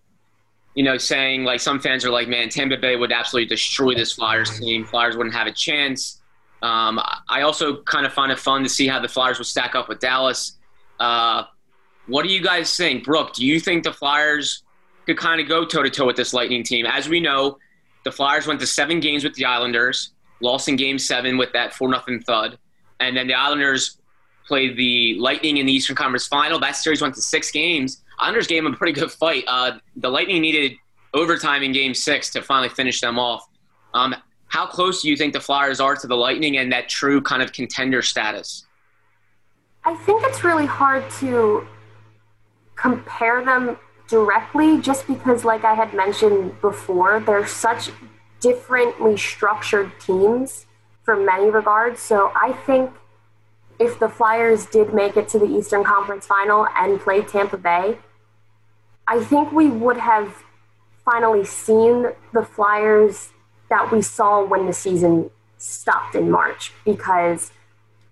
[0.75, 4.13] you know, saying like some fans are like, man, Tampa Bay would absolutely destroy this
[4.13, 4.85] Flyers team.
[4.85, 6.21] Flyers wouldn't have a chance.
[6.61, 6.99] Um,
[7.29, 9.89] I also kind of find it fun to see how the Flyers will stack up
[9.89, 10.57] with Dallas.
[10.99, 11.43] Uh,
[12.07, 13.33] what do you guys think, Brooke?
[13.33, 14.63] Do you think the Flyers
[15.05, 16.85] could kind of go toe to toe with this Lightning team?
[16.85, 17.57] As we know,
[18.03, 21.73] the Flyers went to seven games with the Islanders, lost in Game Seven with that
[21.73, 22.57] four nothing thud,
[22.99, 23.97] and then the Islanders
[24.47, 26.59] played the Lightning in the Eastern Conference Final.
[26.59, 28.03] That series went to six games.
[28.19, 29.43] Islanders gave them a pretty good fight.
[29.47, 30.73] Uh, the Lightning needed
[31.13, 33.47] overtime in Game Six to finally finish them off.
[33.93, 34.15] Um,
[34.47, 37.41] how close do you think the Flyers are to the Lightning and that true kind
[37.41, 38.65] of contender status?
[39.85, 41.67] I think it's really hard to
[42.75, 43.77] compare them
[44.07, 47.89] directly just because, like I had mentioned before, they're such
[48.39, 50.65] differently structured teams
[51.03, 51.99] from many regards.
[51.99, 52.91] So I think
[53.79, 57.97] if the Flyers did make it to the Eastern Conference final and play Tampa Bay,
[59.07, 60.43] I think we would have
[61.03, 63.29] finally seen the Flyers
[63.69, 67.51] that we saw when the season stopped in March because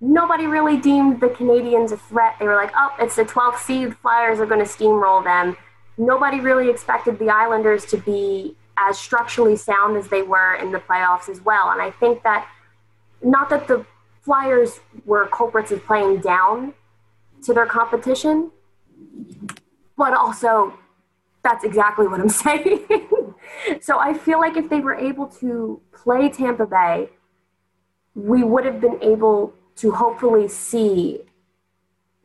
[0.01, 2.35] nobody really deemed the Canadiens a threat.
[2.39, 3.95] They were like, oh, it's the 12th seed.
[3.97, 5.55] Flyers are going to steamroll them.
[5.97, 10.79] Nobody really expected the Islanders to be as structurally sound as they were in the
[10.79, 11.69] playoffs as well.
[11.69, 12.47] And I think that
[13.23, 13.85] not that the
[14.21, 16.73] Flyers were culprits of playing down
[17.43, 18.51] to their competition,
[19.97, 20.77] but also
[21.43, 22.85] that's exactly what I'm saying.
[23.81, 27.09] so I feel like if they were able to play Tampa Bay,
[28.13, 31.21] we would have been able to hopefully see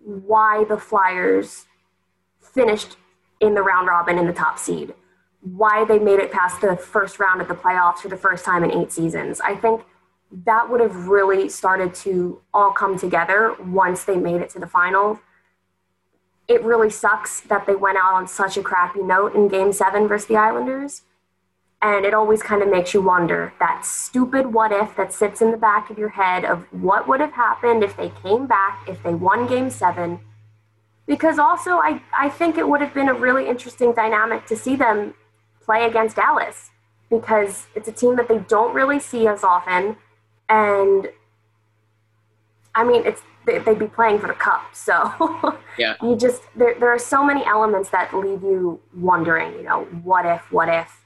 [0.04, 1.64] why the Flyers
[2.40, 2.96] finished
[3.40, 4.94] in the round robin in the top seed,
[5.40, 8.64] why they made it past the first round of the playoffs for the first time
[8.64, 9.40] in eight seasons.
[9.40, 9.82] I think
[10.30, 14.66] that would have really started to all come together once they made it to the
[14.66, 15.20] final.
[16.48, 20.08] It really sucks that they went out on such a crappy note in game seven
[20.08, 21.02] versus the Islanders.
[21.82, 25.50] And it always kind of makes you wonder that stupid what if that sits in
[25.50, 29.02] the back of your head of what would have happened if they came back, if
[29.02, 30.20] they won game seven.
[31.06, 34.74] Because also, I, I think it would have been a really interesting dynamic to see
[34.74, 35.14] them
[35.60, 36.70] play against Dallas
[37.10, 39.96] because it's a team that they don't really see as often.
[40.48, 41.08] And
[42.74, 44.74] I mean, it's they'd be playing for the cup.
[44.74, 49.52] So yeah, you just there there are so many elements that leave you wondering.
[49.54, 51.04] You know, what if, what if,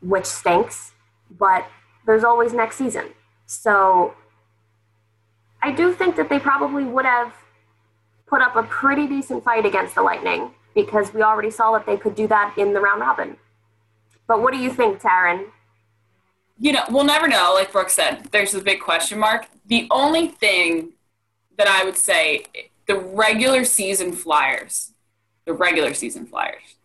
[0.00, 0.92] which stinks,
[1.38, 1.66] but
[2.06, 3.10] there's always next season.
[3.46, 4.14] So
[5.62, 7.32] I do think that they probably would have
[8.26, 11.96] put up a pretty decent fight against the Lightning because we already saw that they
[11.96, 13.36] could do that in the round robin.
[14.26, 15.46] But what do you think, Taryn?
[16.58, 17.52] You know, we'll never know.
[17.54, 19.46] Like Brooke said, there's a big question mark.
[19.66, 20.92] The only thing
[21.58, 22.44] that I would say,
[22.86, 24.92] the regular season Flyers,
[25.46, 26.76] the regular season Flyers,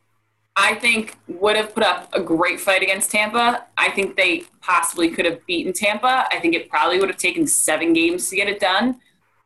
[0.56, 3.66] I think would have put up a great fight against Tampa.
[3.78, 6.26] I think they possibly could have beaten Tampa.
[6.32, 9.00] I think it probably would have taken seven games to get it done.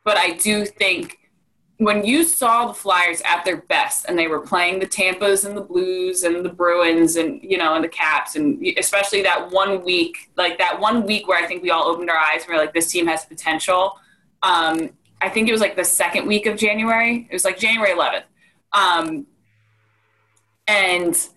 [0.04, 1.20] But I do think
[1.78, 5.58] when you saw the Flyers at their best and they were playing the Tampas and
[5.58, 9.84] the Blues and the Bruins and you know and the Caps and especially that one
[9.84, 12.56] week, like that one week where I think we all opened our eyes and we
[12.56, 14.00] are like, this team has potential.
[14.44, 17.28] Um, I think it was like the second week of January.
[17.30, 18.24] It was like January 11th.
[18.74, 19.26] Um,
[20.68, 21.28] and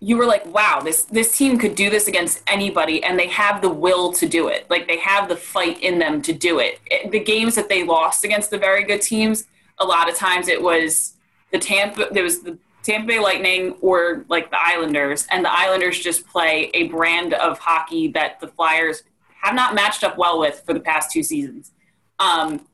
[0.00, 3.60] you were like, wow, this this team could do this against anybody, and they have
[3.60, 4.66] the will to do it.
[4.70, 6.80] Like they have the fight in them to do it.
[6.86, 7.10] it.
[7.10, 9.44] The games that they lost against the very good teams,
[9.78, 11.14] a lot of times it was
[11.50, 12.08] the Tampa.
[12.12, 16.70] There was the Tampa Bay Lightning or like the Islanders, and the Islanders just play
[16.74, 19.02] a brand of hockey that the Flyers
[19.42, 21.72] have not matched up well with for the past two seasons.
[22.20, 22.66] Um,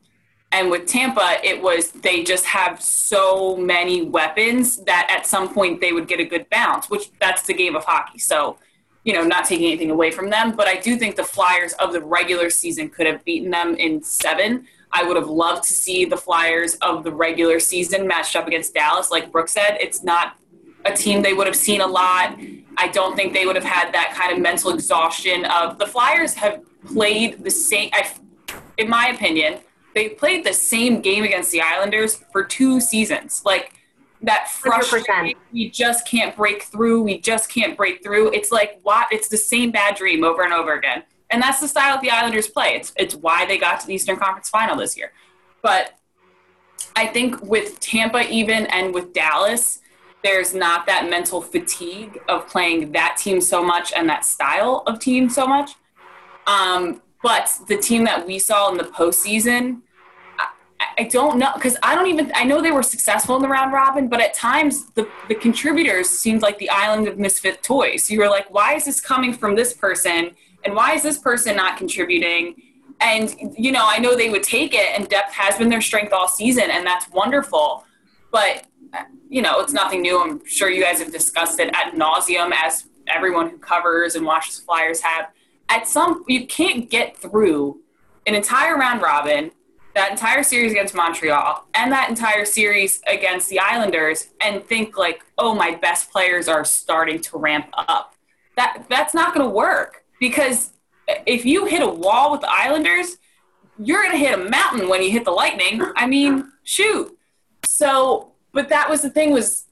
[0.54, 5.80] and with Tampa, it was they just have so many weapons that at some point
[5.80, 8.20] they would get a good bounce, which that's the game of hockey.
[8.20, 8.58] So,
[9.02, 11.92] you know, not taking anything away from them, but I do think the Flyers of
[11.92, 14.68] the regular season could have beaten them in seven.
[14.92, 18.74] I would have loved to see the Flyers of the regular season matched up against
[18.74, 19.10] Dallas.
[19.10, 20.36] Like Brooke said, it's not
[20.84, 22.38] a team they would have seen a lot.
[22.76, 26.34] I don't think they would have had that kind of mental exhaustion of the Flyers
[26.34, 27.90] have played the same.
[27.92, 28.08] I,
[28.78, 29.58] in my opinion,
[29.94, 33.42] they played the same game against the Islanders for two seasons.
[33.44, 33.74] Like
[34.22, 35.34] that frustrating.
[35.52, 37.02] We just can't break through.
[37.02, 38.32] We just can't break through.
[38.32, 39.08] It's like what?
[39.10, 41.04] It's the same bad dream over and over again.
[41.30, 42.74] And that's the style that the Islanders play.
[42.74, 45.12] It's it's why they got to the Eastern Conference Final this year.
[45.62, 45.94] But
[46.96, 49.80] I think with Tampa even and with Dallas,
[50.22, 54.98] there's not that mental fatigue of playing that team so much and that style of
[54.98, 55.72] team so much.
[56.46, 59.80] Um, but the team that we saw in the postseason,
[60.98, 63.72] I, don't know because I don't even I know they were successful in the round
[63.72, 68.10] robin, but at times the the contributors seemed like the island of misfit toys.
[68.10, 70.32] You were like, why is this coming from this person,
[70.64, 72.54] and why is this person not contributing?
[73.00, 76.12] And you know, I know they would take it, and depth has been their strength
[76.12, 77.84] all season, and that's wonderful.
[78.30, 80.20] But uh, you know, it's nothing new.
[80.20, 84.58] I'm sure you guys have discussed it ad nauseum, as everyone who covers and watches
[84.58, 85.28] Flyers have
[85.68, 87.80] at some you can't get through
[88.26, 89.50] an entire round robin,
[89.94, 95.22] that entire series against Montreal, and that entire series against the Islanders, and think like,
[95.38, 98.14] oh, my best players are starting to ramp up.
[98.56, 100.72] That that's not going to work because
[101.26, 103.16] if you hit a wall with the Islanders,
[103.78, 105.82] you're going to hit a mountain when you hit the Lightning.
[105.96, 107.16] I mean, shoot.
[107.64, 109.66] So, but that was the thing was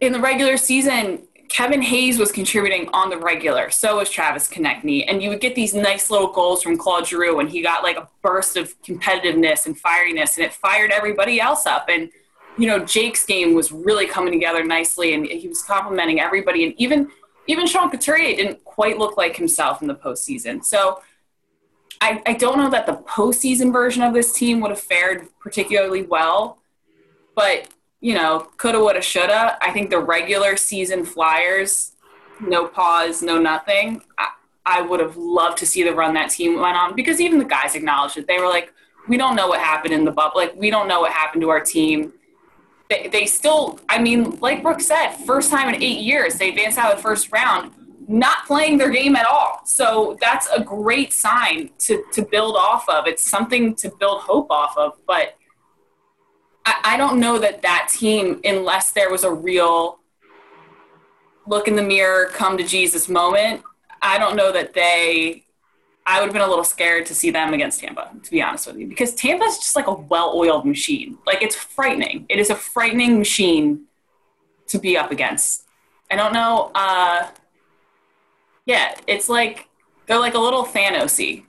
[0.00, 3.70] in the regular season, Kevin Hayes was contributing on the regular.
[3.70, 5.04] So was Travis Konecny.
[5.06, 7.96] And you would get these nice little goals from Claude Giroux, and he got like
[7.96, 11.86] a burst of competitiveness and firiness, and it fired everybody else up.
[11.88, 12.10] And,
[12.56, 16.64] you know, Jake's game was really coming together nicely, and he was complimenting everybody.
[16.64, 17.10] And even
[17.48, 20.64] even Sean Couturier didn't quite look like himself in the postseason.
[20.64, 21.02] So
[22.00, 26.02] I, I don't know that the postseason version of this team would have fared particularly
[26.02, 26.58] well.
[27.34, 27.68] But
[28.02, 29.56] you know, coulda, woulda, shoulda.
[29.62, 31.92] I think the regular season Flyers,
[32.40, 34.02] no pause, no nothing.
[34.18, 34.28] I,
[34.66, 37.44] I would have loved to see the run that team went on because even the
[37.44, 38.26] guys acknowledged it.
[38.26, 38.74] They were like,
[39.08, 40.40] we don't know what happened in the bubble.
[40.40, 42.12] Like, we don't know what happened to our team.
[42.90, 46.78] They, they still, I mean, like Brooke said, first time in eight years, they advanced
[46.78, 47.72] out of the first round,
[48.08, 49.60] not playing their game at all.
[49.64, 53.06] So that's a great sign to, to build off of.
[53.06, 54.94] It's something to build hope off of.
[55.06, 55.36] But
[56.64, 59.98] I, I don't know that that team, unless there was a real
[61.46, 63.62] look in the mirror, come to Jesus moment,
[64.00, 65.44] I don't know that they.
[66.04, 68.66] I would have been a little scared to see them against Tampa, to be honest
[68.66, 71.16] with you, because Tampa is just like a well-oiled machine.
[71.24, 72.26] Like it's frightening.
[72.28, 73.84] It is a frightening machine
[74.66, 75.64] to be up against.
[76.10, 76.72] I don't know.
[76.74, 77.28] Uh,
[78.66, 79.68] yeah, it's like
[80.06, 81.44] they're like a little Thanosy.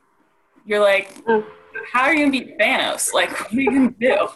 [0.65, 1.43] You're like, mm.
[1.91, 3.11] how are you gonna beat Thanos?
[3.11, 4.27] Like, what are you gonna do?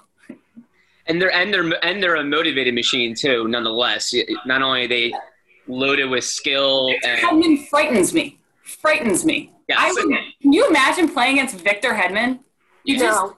[1.08, 3.48] And they're and they're and they're a motivated machine too.
[3.48, 4.14] Nonetheless,
[4.46, 5.14] not only are they
[5.68, 6.90] loaded with skill.
[7.04, 8.40] And, Hedman frightens me.
[8.64, 9.54] Frightens me.
[9.70, 9.78] Yes.
[9.80, 12.40] I would, can you imagine playing against Victor Hedman?
[12.84, 13.34] You just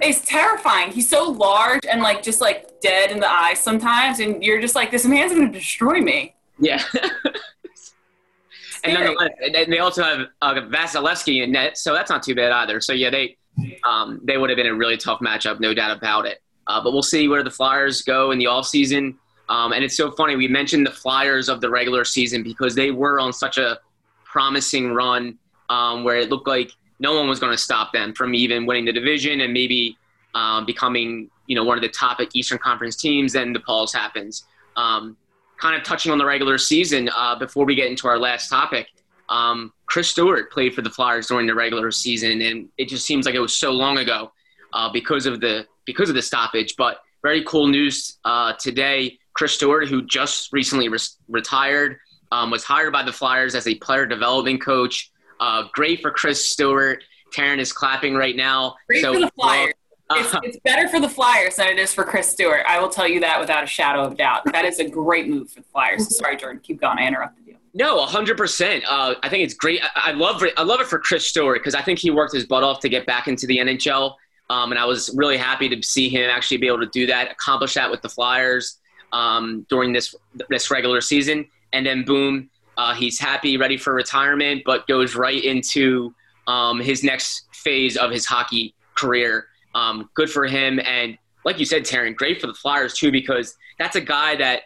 [0.00, 0.90] it's terrifying.
[0.92, 4.74] He's so large and like just like dead in the eyes sometimes, and you're just
[4.74, 6.34] like, this man's gonna destroy me.
[6.58, 6.82] Yeah.
[8.84, 12.52] and nonetheless, and they also have uh, Vasilevskiy in net, so that's not too bad
[12.52, 12.80] either.
[12.80, 13.36] So yeah, they
[13.84, 16.42] um, they would have been a really tough matchup, no doubt about it.
[16.72, 19.14] Uh, but we'll see where the Flyers go in the offseason.
[19.50, 22.90] Um, and it's so funny we mentioned the Flyers of the regular season because they
[22.90, 23.78] were on such a
[24.24, 28.34] promising run um, where it looked like no one was going to stop them from
[28.34, 29.98] even winning the division and maybe
[30.34, 33.34] um, becoming you know one of the top Eastern Conference teams.
[33.34, 34.44] Then the pause happens.
[34.74, 35.18] Um,
[35.58, 38.86] kind of touching on the regular season uh, before we get into our last topic.
[39.28, 43.26] Um, Chris Stewart played for the Flyers during the regular season, and it just seems
[43.26, 44.32] like it was so long ago
[44.72, 46.74] uh, because of the because of the stoppage.
[46.76, 49.18] But very cool news uh, today.
[49.34, 51.98] Chris Stewart, who just recently re- retired,
[52.32, 55.10] um, was hired by the Flyers as a player development coach.
[55.40, 57.02] Uh, great for Chris Stewart.
[57.34, 58.76] Taryn is clapping right now.
[58.88, 59.72] Great So- for the Flyers.
[60.14, 62.64] It's, Uh, it's better for the Flyers than it is for Chris Stewart.
[62.68, 64.42] I will tell you that without a shadow of doubt.
[64.52, 66.14] That is a great move for the Flyers.
[66.18, 66.60] Sorry, Jordan.
[66.62, 66.98] Keep going.
[66.98, 67.56] I interrupted you.
[67.72, 68.84] No, hundred percent.
[68.86, 69.82] Uh, I think it's great.
[69.82, 70.52] I, I love it.
[70.58, 72.90] I love it for Chris Stewart because I think he worked his butt off to
[72.90, 74.16] get back into the NHL,
[74.50, 77.30] um, and I was really happy to see him actually be able to do that,
[77.30, 78.78] accomplish that with the Flyers
[79.12, 80.14] um, during this
[80.48, 85.42] this regular season, and then boom, uh, he's happy, ready for retirement, but goes right
[85.42, 86.14] into
[86.46, 89.46] um, his next phase of his hockey career.
[89.74, 93.56] Um, good for him, and like you said, Taryn, great for the Flyers too because
[93.78, 94.62] that's a guy that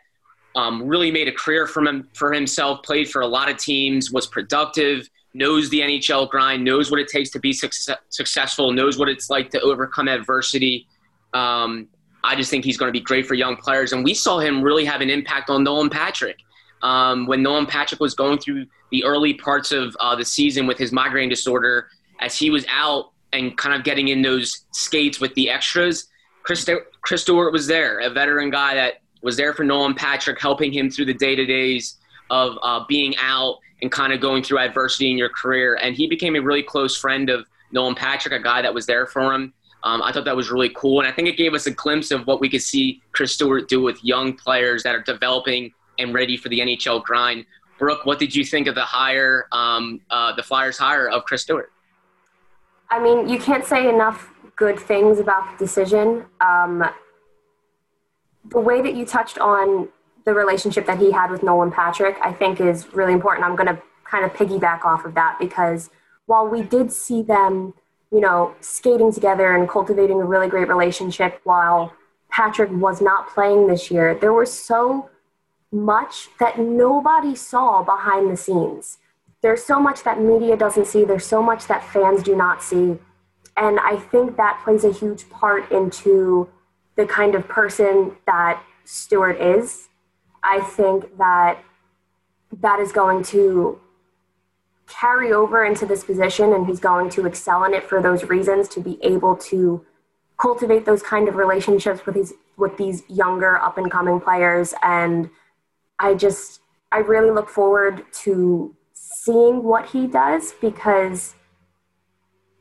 [0.57, 2.83] um, really made a career from him for himself.
[2.83, 7.09] Played for a lot of teams, was productive, knows the NHL grind, knows what it
[7.09, 10.87] takes to be success, successful, knows what it's like to overcome adversity.
[11.35, 11.89] Um,
[12.25, 14.63] I just think he's going to be great for young players, and we saw him
[14.63, 16.39] really have an impact on Nolan Patrick.
[16.83, 20.79] Um, when Nolan Patrick was going through the early parts of uh, the season with
[20.79, 21.89] his migraine disorder,
[22.21, 26.09] as he was out and kind of getting in those skates with the extras,
[26.43, 26.69] Chris,
[27.03, 30.91] Chris Stewart was there, a veteran guy that was there for Nolan Patrick, helping him
[30.91, 31.99] through the day to days
[32.31, 35.79] of uh, being out and kind of going through adversity in your career.
[35.81, 39.07] And he became a really close friend of Nolan Patrick, a guy that was there
[39.07, 39.53] for him.
[39.83, 41.01] Um, I thought that was really cool.
[41.01, 43.69] And I think it gave us a glimpse of what we could see Chris Stewart
[43.69, 47.45] do with young players that are developing and ready for the NHL grind.
[47.79, 51.43] Brooke, what did you think of the hire, um, uh, the Flyers hire of Chris
[51.43, 51.71] Stewart?
[52.91, 56.25] I mean, you can't say enough good things about the decision.
[56.41, 56.85] Um,
[58.49, 59.89] the way that you touched on
[60.27, 63.47] the relationship that he had with Nolan Patrick, I think is really important.
[63.47, 65.89] I'm going to kind of piggyback off of that because
[66.27, 67.73] while we did see them,
[68.13, 71.93] you know, skating together and cultivating a really great relationship while
[72.29, 75.09] Patrick was not playing this year, there was so
[75.71, 78.99] much that nobody saw behind the scenes.
[79.43, 82.99] There's so much that media doesn't see, there's so much that fans do not see.
[83.57, 86.49] And I think that plays a huge part into
[86.97, 89.86] the kind of person that Stewart is.
[90.47, 91.63] I think that
[92.61, 93.81] that is going to
[94.87, 98.69] carry over into this position and he's going to excel in it for those reasons
[98.69, 99.85] to be able to
[100.39, 104.75] cultivate those kind of relationships with these with these younger up and coming players.
[104.83, 105.31] And
[105.99, 106.61] I just
[106.93, 111.35] I really look forward to seeing what he does because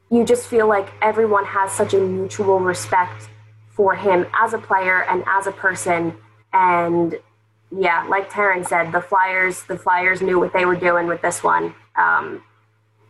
[0.10, 3.30] you just feel like everyone has such a mutual respect
[3.70, 6.16] for him as a player and as a person.
[6.54, 7.20] And
[7.78, 11.44] yeah like Taryn said the flyers the flyers knew what they were doing with this
[11.44, 12.44] one um,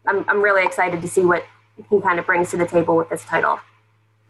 [0.07, 1.45] I'm, I'm really excited to see what
[1.89, 3.59] he kind of brings to the table with this title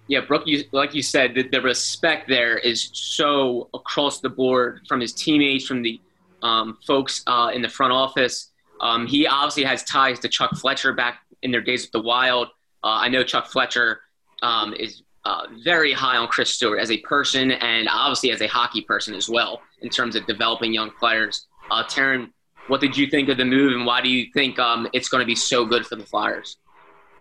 [0.07, 4.81] Yeah, Brooke, you, like you said, the, the respect there is so across the board
[4.87, 5.99] from his teammates, from the
[6.41, 8.51] um, folks uh, in the front office.
[8.81, 12.47] Um, he obviously has ties to Chuck Fletcher back in their days with the Wild.
[12.83, 14.01] Uh, I know Chuck Fletcher
[14.43, 18.47] um, is uh, very high on Chris Stewart as a person and obviously as a
[18.47, 21.47] hockey person as well in terms of developing young players.
[21.69, 22.31] Uh, Taryn,
[22.67, 25.21] what did you think of the move and why do you think um, it's going
[25.21, 26.57] to be so good for the Flyers?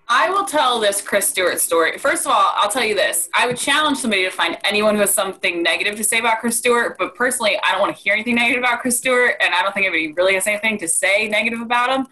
[0.08, 1.96] I will tell this Chris Stewart story.
[1.98, 3.28] First of all, I'll tell you this.
[3.34, 6.58] I would challenge somebody to find anyone who has something negative to say about Chris
[6.58, 9.62] Stewart, but personally, I don't want to hear anything negative about Chris Stewart, and I
[9.62, 12.06] don't think anybody really has anything to say negative about him.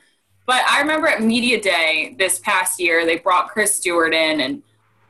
[0.46, 4.62] But I remember at Media Day this past year, they brought Chris Stewart in, and,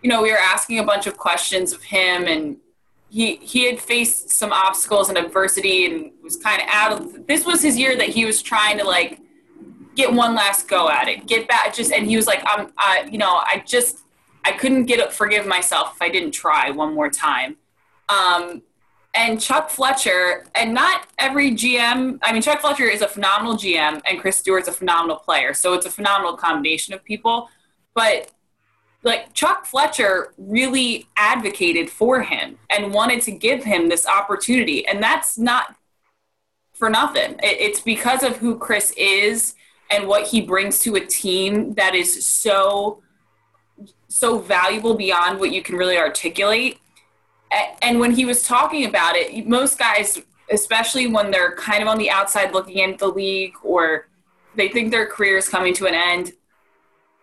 [0.03, 2.57] you know, we were asking a bunch of questions of him, and
[3.13, 7.45] he, he had faced some obstacles and adversity and was kind of out of this
[7.45, 9.21] was his year that he was trying to like
[9.95, 11.75] get one last go at it, get back.
[11.75, 13.99] Just and he was like, I'm, I, you know, I just,
[14.47, 17.57] I couldn't get it, forgive myself if I didn't try one more time.
[18.09, 18.63] Um,
[19.15, 22.19] and Chuck Fletcher, and not every GM.
[22.23, 25.53] I mean, Chuck Fletcher is a phenomenal GM, and Chris Stewart's a phenomenal player.
[25.53, 27.51] So it's a phenomenal combination of people.
[27.95, 28.31] But
[29.05, 34.87] like Chuck Fletcher really advocated for him and wanted to give him this opportunity.
[34.87, 35.75] And that's not
[36.73, 37.37] for nothing.
[37.43, 39.55] It's because of who Chris is
[39.91, 43.03] and what he brings to a team that is so
[44.09, 46.79] so valuable beyond what you can really articulate.
[47.81, 51.99] And when he was talking about it, most guys, especially when they're kind of on
[51.99, 54.09] the outside looking into the league or
[54.55, 56.33] they think their career is coming to an end,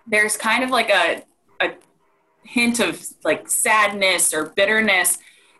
[0.08, 1.24] there's kind of like a
[2.50, 5.20] hint of like sadness or bitterness.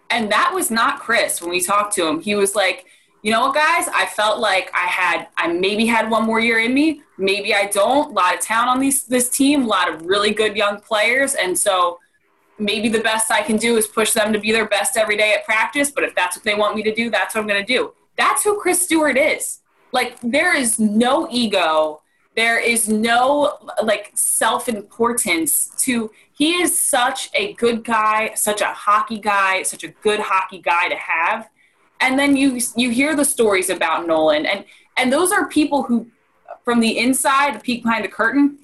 [0.10, 2.20] And that was not Chris when we talked to him.
[2.20, 2.86] He was like,
[3.22, 3.88] you know what, guys?
[3.94, 7.02] I felt like I had, I maybe had one more year in me.
[7.18, 8.12] Maybe I don't.
[8.12, 11.36] A lot of talent on these, this team, a lot of really good young players.
[11.36, 12.00] And so
[12.58, 15.34] maybe the best I can do is push them to be their best every day
[15.34, 15.92] at practice.
[15.92, 17.94] But if that's what they want me to do, that's what I'm going to do.
[18.18, 19.60] That's who Chris Stewart is.
[19.92, 22.02] Like, there is no ego.
[22.36, 26.10] There is no like self importance to,
[26.40, 30.90] he is such a good guy, such a hockey guy, such a good hockey guy
[30.90, 31.50] to have
[32.02, 34.66] and then you you hear the stories about Nolan, and
[34.98, 36.08] and those are people who,
[36.64, 38.60] from the inside, the peek behind the curtain.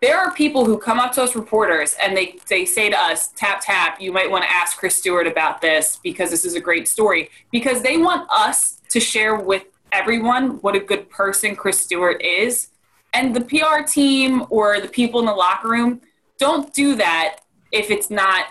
[0.00, 3.32] There are people who come up to us reporters and they, they say to us,
[3.34, 6.60] tap, tap, you might want to ask Chris Stewart about this because this is a
[6.60, 7.30] great story.
[7.50, 12.68] Because they want us to share with everyone what a good person Chris Stewart is.
[13.12, 16.00] And the PR team or the people in the locker room
[16.38, 17.40] don't do that
[17.72, 18.46] if it's not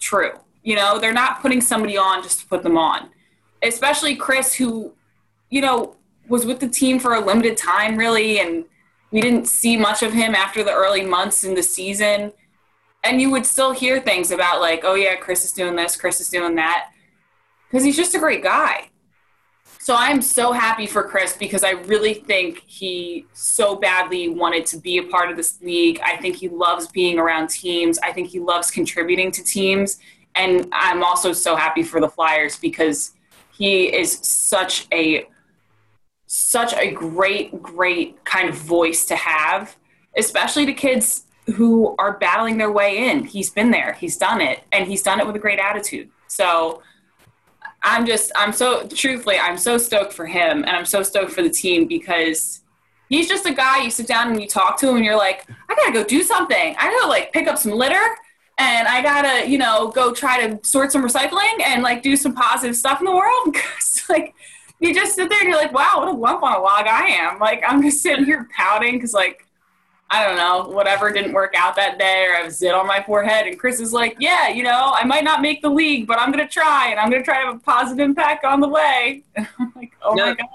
[0.00, 0.32] true.
[0.62, 3.10] You know, they're not putting somebody on just to put them on
[3.62, 4.92] especially Chris, who,
[5.50, 5.96] you know,
[6.28, 8.64] was with the team for a limited time, really, and
[9.10, 12.32] we didn't see much of him after the early months in the season.
[13.04, 16.20] And you would still hear things about, like, oh, yeah, Chris is doing this, Chris
[16.20, 16.90] is doing that,
[17.68, 18.88] because he's just a great guy.
[19.82, 24.76] So I'm so happy for Chris because I really think he so badly wanted to
[24.76, 25.98] be a part of this league.
[26.04, 27.98] I think he loves being around teams.
[27.98, 29.98] I think he loves contributing to teams.
[30.36, 33.14] And I'm also so happy for the Flyers because
[33.58, 35.26] he is such a
[36.26, 39.76] such a great great kind of voice to have
[40.16, 41.24] especially to kids
[41.56, 45.20] who are battling their way in he's been there he's done it and he's done
[45.20, 46.80] it with a great attitude so
[47.84, 51.42] i'm just i'm so truthfully i'm so stoked for him and i'm so stoked for
[51.42, 52.62] the team because
[53.08, 55.46] he's just a guy you sit down and you talk to him and you're like
[55.68, 58.16] i gotta go do something i gotta like pick up some litter
[58.58, 62.34] and I gotta, you know, go try to sort some recycling and like do some
[62.34, 64.34] positive stuff in the world because like
[64.78, 67.06] you just sit there and you're like, wow, what a lump on a log I
[67.06, 67.38] am.
[67.38, 69.46] Like I'm just sitting here pouting because like
[70.12, 73.02] I don't know, whatever didn't work out that day or I have zit on my
[73.02, 73.46] forehead.
[73.46, 76.30] And Chris is like, yeah, you know, I might not make the league, but I'm
[76.30, 79.24] gonna try and I'm gonna try to have a positive impact on the way.
[79.36, 80.26] And I'm like, oh yeah.
[80.26, 80.46] my god,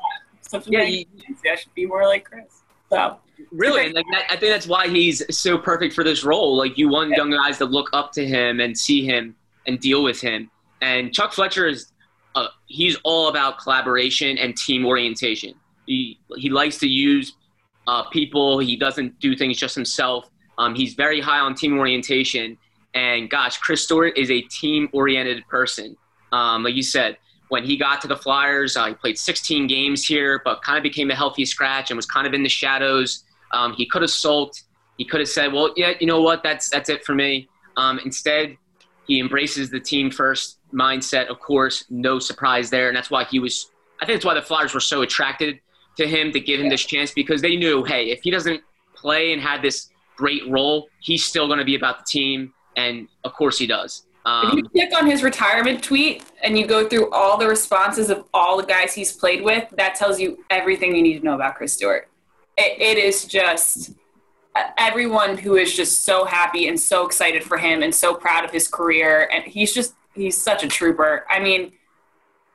[0.42, 1.06] such a yeah, you,
[1.52, 2.62] I should be more like Chris.
[2.92, 3.18] So
[3.52, 6.90] really like that, i think that's why he's so perfect for this role like you
[6.90, 9.36] want young guys to look up to him and see him
[9.68, 10.50] and deal with him
[10.82, 11.92] and chuck fletcher is
[12.36, 15.54] uh, he's all about collaboration and team orientation
[15.86, 17.34] he he likes to use
[17.88, 22.58] uh, people he doesn't do things just himself um, he's very high on team orientation
[22.94, 25.96] and gosh chris stewart is a team oriented person
[26.32, 27.18] um, like you said
[27.50, 30.84] when he got to the Flyers, uh, he played 16 games here, but kind of
[30.84, 33.24] became a healthy scratch and was kind of in the shadows.
[33.52, 34.64] Um, he could have sulked.
[34.98, 36.44] He could have said, "Well, yeah, you know what?
[36.44, 38.58] That's that's it for me." Um, instead,
[39.06, 41.28] he embraces the team first mindset.
[41.28, 43.72] Of course, no surprise there, and that's why he was.
[44.02, 45.60] I think that's why the Flyers were so attracted
[45.98, 48.62] to him to give him this chance because they knew, hey, if he doesn't
[48.96, 53.08] play and have this great role, he's still going to be about the team, and
[53.24, 54.04] of course he does.
[54.26, 58.10] Um, if you click on his retirement tweet and you go through all the responses
[58.10, 61.36] of all the guys he's played with, that tells you everything you need to know
[61.36, 62.10] about Chris Stewart.
[62.58, 63.94] It, it is just
[64.78, 68.52] everyone who is just so happy and so excited for him and so proud of
[68.52, 71.26] his career and he's just he's such a trooper.
[71.30, 71.72] I mean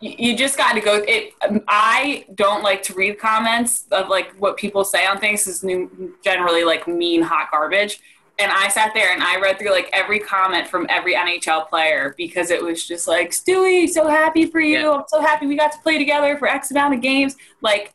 [0.03, 1.33] you just got to go it
[1.69, 5.65] i don't like to read comments of like what people say on things is
[6.25, 8.01] generally like mean hot garbage
[8.41, 12.15] and i sat there and i read through like every comment from every nhl player
[12.19, 14.91] because it was just like stewie so happy for you yeah.
[14.91, 17.95] i'm so happy we got to play together for x amount of games like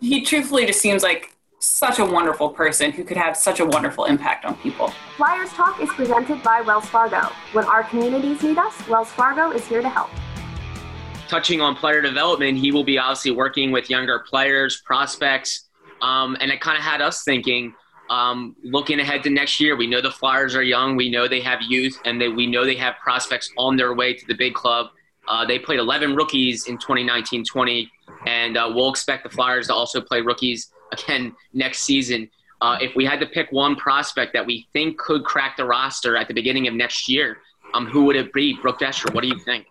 [0.00, 4.04] he truthfully just seems like such a wonderful person who could have such a wonderful
[4.04, 4.92] impact on people.
[5.16, 7.32] Flyers Talk is presented by Wells Fargo.
[7.52, 10.10] When our communities need us, Wells Fargo is here to help.
[11.28, 15.68] Touching on player development, he will be obviously working with younger players, prospects,
[16.00, 17.74] um, and it kind of had us thinking.
[18.08, 20.94] Um, looking ahead to next year, we know the Flyers are young.
[20.94, 24.14] We know they have youth, and they, we know they have prospects on their way
[24.14, 24.86] to the big club.
[25.26, 27.88] Uh, they played 11 rookies in 2019-20
[28.26, 32.30] and uh, we'll expect the Flyers to also play rookies again next season.
[32.60, 36.16] Uh, if we had to pick one prospect that we think could crack the roster
[36.16, 37.38] at the beginning of next year,
[37.74, 38.56] um, who would it be?
[38.60, 39.66] Brooke Destra, what do you think?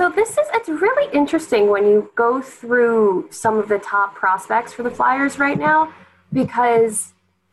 [0.00, 4.72] So this is it's really interesting when you go through some of the top prospects
[4.72, 5.92] for the Flyers right now
[6.32, 7.12] because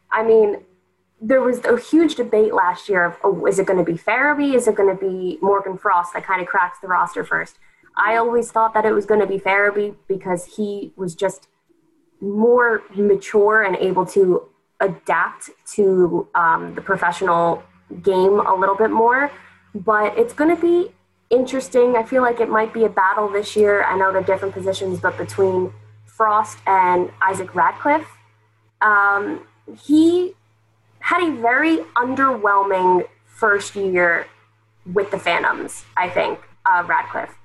[0.09, 0.63] I mean
[1.19, 4.55] there was a huge debate last year of oh, is it going to be Farabee?
[4.55, 7.57] Is it going to be Morgan Frost that kind of cracks the roster first?
[7.97, 11.49] I always thought that it was going to be Farabee because he was just
[12.21, 14.47] more mature and able to
[14.79, 17.61] adapt to um, the professional
[18.01, 19.33] game a little bit more.
[19.75, 20.93] But it's going to be
[21.29, 21.95] interesting.
[21.95, 23.83] I feel like it might be a battle this year.
[23.83, 25.73] I know they're different positions, but between
[26.05, 28.09] Frost and Isaac Ratcliffe,
[28.81, 29.45] um,
[29.85, 30.33] he
[30.99, 34.27] had a very underwhelming first year
[34.93, 37.35] with the Phantoms, I think, uh, Ratcliffe.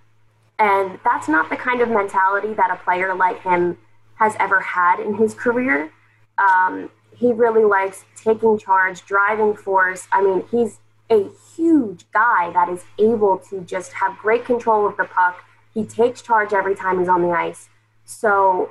[0.58, 3.78] And that's not the kind of mentality that a player like him
[4.14, 5.90] has ever had in his career.
[6.38, 10.06] Um, he really likes taking charge, driving force.
[10.12, 10.78] I mean, he's
[11.12, 15.44] a huge guy that is able to just have great control of the puck.
[15.74, 17.68] He takes charge every time he's on the ice.
[18.04, 18.70] So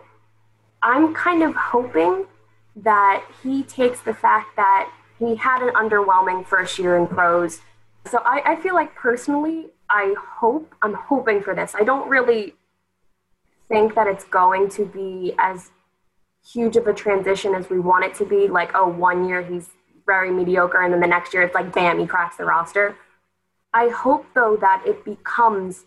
[0.81, 2.25] I'm kind of hoping
[2.75, 7.61] that he takes the fact that he had an underwhelming first year in pros.
[8.09, 11.75] So I, I feel like personally, I hope, I'm hoping for this.
[11.75, 12.55] I don't really
[13.67, 15.69] think that it's going to be as
[16.43, 18.47] huge of a transition as we want it to be.
[18.47, 19.69] Like, oh, one year he's
[20.13, 22.87] very mediocre, and then the next year it's like, bam, he cracks the roster.
[23.73, 25.85] I hope, though, that it becomes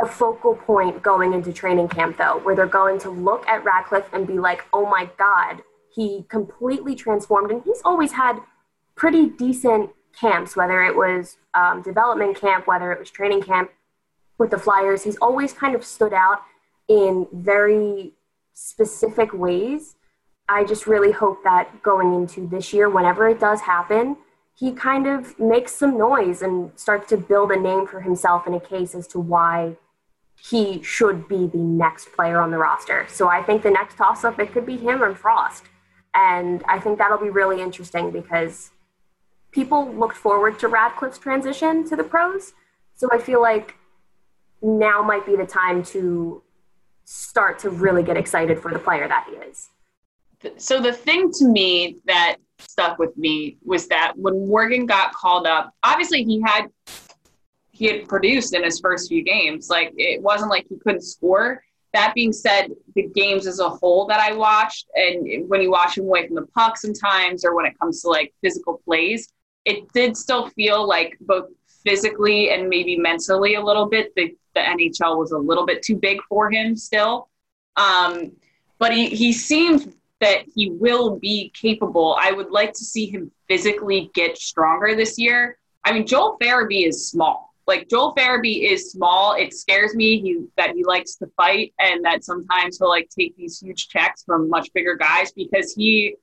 [0.00, 4.08] a focal point going into training camp, though, where they're going to look at Ratcliffe
[4.14, 5.54] and be like, oh my God,
[5.94, 7.50] he completely transformed.
[7.50, 8.36] And he's always had
[8.94, 13.70] pretty decent camps, whether it was um, development camp, whether it was training camp
[14.38, 15.02] with the Flyers.
[15.04, 16.40] He's always kind of stood out
[16.88, 18.12] in very
[18.54, 19.96] specific ways
[20.48, 24.16] I just really hope that going into this year, whenever it does happen,
[24.54, 28.54] he kind of makes some noise and starts to build a name for himself in
[28.54, 29.76] a case as to why
[30.40, 33.06] he should be the next player on the roster.
[33.08, 35.64] So I think the next toss up, it could be him or Frost.
[36.14, 38.70] And I think that'll be really interesting because
[39.52, 42.52] people looked forward to Ratcliffe's transition to the pros.
[42.94, 43.74] So I feel like
[44.62, 46.42] now might be the time to
[47.04, 49.68] start to really get excited for the player that he is
[50.56, 55.46] so the thing to me that stuck with me was that when Morgan got called
[55.46, 56.68] up, obviously he had
[57.70, 59.68] he had produced in his first few games.
[59.70, 61.62] Like it wasn't like he couldn't score.
[61.94, 65.96] That being said, the games as a whole that I watched, and when you watch
[65.96, 69.32] him away from the puck sometimes, or when it comes to like physical plays,
[69.64, 71.48] it did still feel like both
[71.84, 75.96] physically and maybe mentally a little bit the, the NHL was a little bit too
[75.96, 77.28] big for him still.
[77.76, 78.32] Um,
[78.78, 82.16] but he, he seemed that he will be capable.
[82.18, 85.58] I would like to see him physically get stronger this year.
[85.84, 87.54] I mean, Joel Farabee is small.
[87.66, 89.34] Like Joel Farabee is small.
[89.34, 93.36] It scares me he, that he likes to fight and that sometimes he'll like take
[93.36, 96.16] these huge checks from much bigger guys because he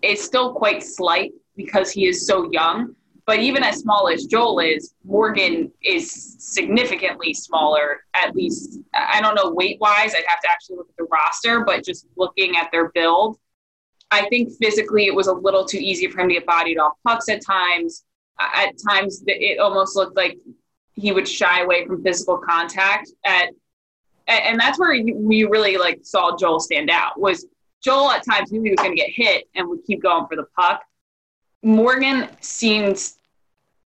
[0.00, 2.94] is still quite slight because he is so young.
[3.32, 9.34] But even as small as Joel is, Morgan is significantly smaller, at least, I don't
[9.34, 10.14] know weight wise.
[10.14, 13.38] I'd have to actually look at the roster, but just looking at their build,
[14.10, 16.92] I think physically it was a little too easy for him to get bodied off
[17.06, 18.04] pucks at times.
[18.38, 20.36] At times, it almost looked like
[20.92, 23.12] he would shy away from physical contact.
[23.24, 23.48] At
[24.26, 27.18] and that's where we really like saw Joel stand out.
[27.18, 27.46] Was
[27.82, 30.36] Joel at times knew he was going to get hit and would keep going for
[30.36, 30.82] the puck,
[31.62, 33.12] Morgan seemed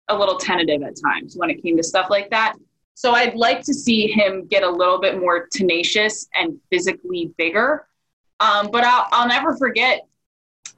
[0.08, 2.54] a little tentative at times when it came to stuff like that.
[2.94, 7.86] So I'd like to see him get a little bit more tenacious and physically bigger.
[8.40, 10.06] Um, but I'll, I'll never forget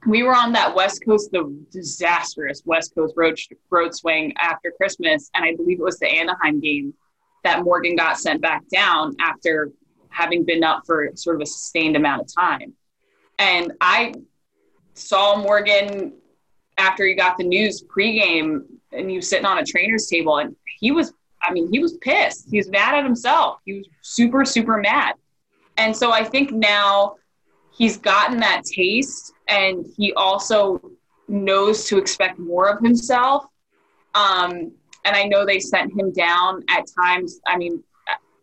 [0.05, 5.29] we were on that West Coast, the disastrous West Coast road, road swing after Christmas,
[5.33, 6.93] and I believe it was the Anaheim game
[7.43, 9.71] that Morgan got sent back down after
[10.09, 12.73] having been up for sort of a sustained amount of time.
[13.39, 14.13] And I
[14.93, 16.13] saw Morgan
[16.77, 18.61] after he got the news pregame
[18.95, 22.47] and was sitting on a trainer's table and he was I mean, he was pissed.
[22.49, 23.59] He was mad at himself.
[23.65, 25.13] He was super, super mad.
[25.77, 27.17] And so I think now
[27.71, 30.81] he's gotten that taste and he also
[31.27, 33.45] knows to expect more of himself.
[34.15, 34.71] Um,
[35.03, 37.39] and I know they sent him down at times.
[37.45, 37.83] I mean,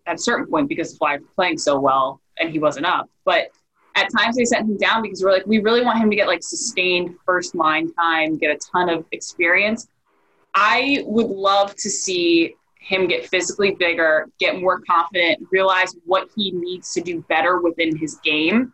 [0.07, 3.09] at a certain point because Flyers were playing so well and he wasn't up.
[3.24, 3.48] But
[3.96, 6.26] at times they sent him down because we're like, we really want him to get
[6.26, 9.88] like sustained first line time, get a ton of experience.
[10.55, 16.50] I would love to see him get physically bigger, get more confident, realize what he
[16.50, 18.72] needs to do better within his game.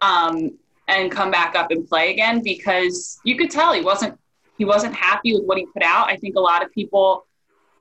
[0.00, 0.58] um,
[0.88, 4.18] and come back up and play again because you could tell he wasn't
[4.58, 6.10] he wasn't happy with what he put out.
[6.10, 7.26] I think a lot of people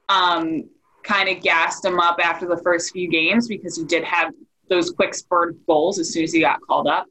[0.08, 0.70] um,
[1.04, 4.32] kind of gassed him up after the first few games because he did have
[4.70, 7.08] those quick spurt goals as soon as he got called up.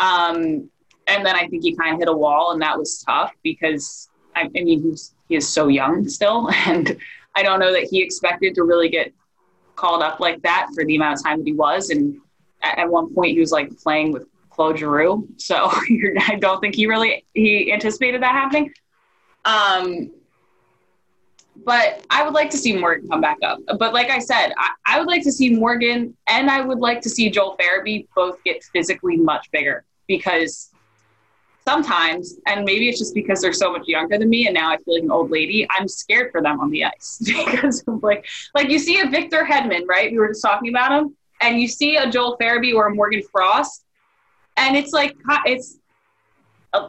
[0.00, 0.68] Um,
[1.06, 4.08] and then I think he kind of hit a wall, and that was tough because
[4.34, 6.96] I, I mean he's he is so young still, and
[7.34, 9.12] I don't know that he expected to really get
[9.76, 11.90] called up like that for the amount of time that he was.
[11.90, 12.18] And
[12.62, 15.70] at, one point, he was like playing with Claude Giroux, so
[16.26, 18.72] I don't think he really he anticipated that happening.
[19.44, 20.10] Um,
[21.64, 23.58] but I would like to see Morgan come back up.
[23.78, 27.00] But like I said, I, I, would like to see Morgan and I would like
[27.02, 30.70] to see Joel Farabee both get physically much bigger because
[31.68, 34.78] sometimes, and maybe it's just because they're so much younger than me and now I
[34.78, 38.24] feel like an old lady, I'm scared for them on the ice because of like
[38.54, 40.10] like you see a Victor Hedman, right?
[40.10, 43.22] We were just talking about him, and you see a Joel Farabee or a Morgan
[43.30, 43.84] Frost,
[44.56, 45.14] and it's like
[45.44, 45.78] it's
[46.72, 46.88] uh,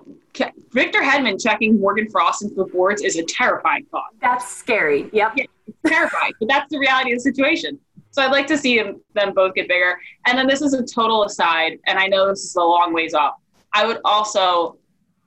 [0.71, 4.11] Victor Hedman checking Morgan Frost into the boards is a terrifying thought.
[4.21, 5.09] That's scary.
[5.11, 5.34] Yep.
[5.36, 5.45] Yeah,
[5.88, 6.34] terrifying.
[6.39, 7.80] but that's the reality of the situation.
[8.11, 9.99] So I'd like to see them, them both get bigger.
[10.25, 13.13] And then this is a total aside, and I know this is a long ways
[13.13, 13.36] off.
[13.74, 14.78] I would also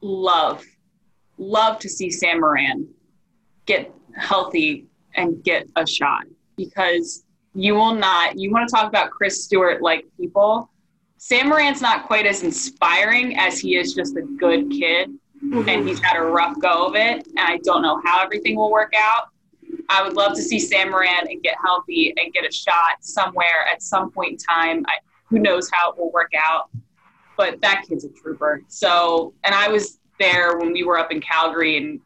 [0.00, 0.64] love,
[1.38, 2.88] love to see Sam Morin
[3.66, 6.24] get healthy and get a shot
[6.56, 7.24] because
[7.54, 10.70] you will not, you want to talk about Chris Stewart like people
[11.22, 15.08] Sam Morin's not quite as inspiring as he is just a good kid,
[15.40, 15.68] mm-hmm.
[15.68, 17.24] and he's had a rough go of it.
[17.28, 19.28] And I don't know how everything will work out.
[19.88, 23.68] I would love to see Sam Morin and get healthy and get a shot somewhere
[23.72, 24.84] at some point in time.
[24.88, 24.94] I,
[25.28, 26.70] who knows how it will work out,
[27.36, 28.62] but that kid's a trooper.
[28.68, 32.00] So, and I was there when we were up in Calgary, and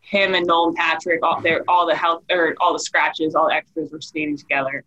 [0.00, 3.54] him and Nolan Patrick, all their all the health or all the scratches, all the
[3.54, 4.84] extras were skating together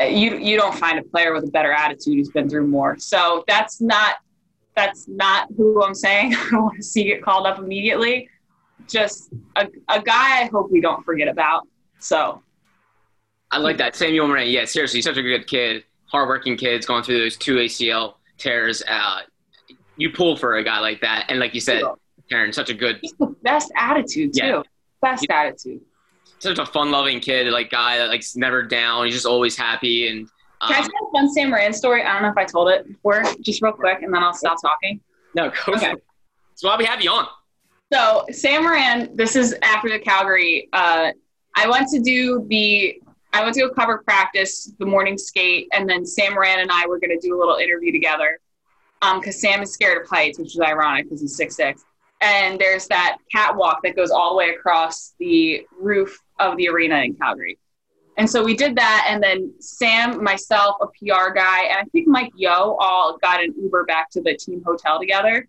[0.00, 2.98] uh, you you don't find a player with a better attitude who's been through more.
[2.98, 4.16] So that's not
[4.74, 8.28] that's not who I'm saying I want to see get called up immediately.
[8.88, 11.68] Just a, a guy I hope we don't forget about.
[11.98, 12.42] So
[13.50, 13.94] I like that.
[13.94, 17.56] Samuel Morin, yeah, seriously, he's such a good kid, hardworking kid, going through those two
[17.56, 18.82] ACL tears.
[18.86, 19.22] out.
[19.96, 21.82] you pull for a guy like that, and like you said,
[22.30, 24.46] Taryn, such a good, He's the best attitude too.
[24.46, 24.62] Yeah.
[25.00, 25.40] Best yeah.
[25.40, 25.80] attitude
[26.42, 29.04] such a fun-loving kid, like guy that like's never down.
[29.04, 30.08] He's just always happy.
[30.08, 30.28] And
[30.60, 32.02] um, can I um, tell a fun Sam Morin story?
[32.02, 34.60] I don't know if I told it before, just real quick, and then I'll stop
[34.60, 35.00] talking.
[35.34, 35.94] No, go okay.
[36.50, 37.28] That's why we have you on.
[37.92, 40.68] So Sam Morin, this is after the Calgary.
[40.72, 41.12] Uh,
[41.54, 43.00] I went to do the.
[43.32, 46.86] I went to a cover practice, the morning skate, and then Sam Morin and I
[46.86, 48.38] were going to do a little interview together.
[49.00, 51.82] Um, because Sam is scared of heights, which is ironic because he's six six
[52.22, 56.98] and there's that catwalk that goes all the way across the roof of the arena
[56.98, 57.58] in Calgary.
[58.16, 62.06] And so we did that, and then Sam, myself, a PR guy, and I think
[62.06, 65.48] Mike Yeo all got an Uber back to the team hotel together.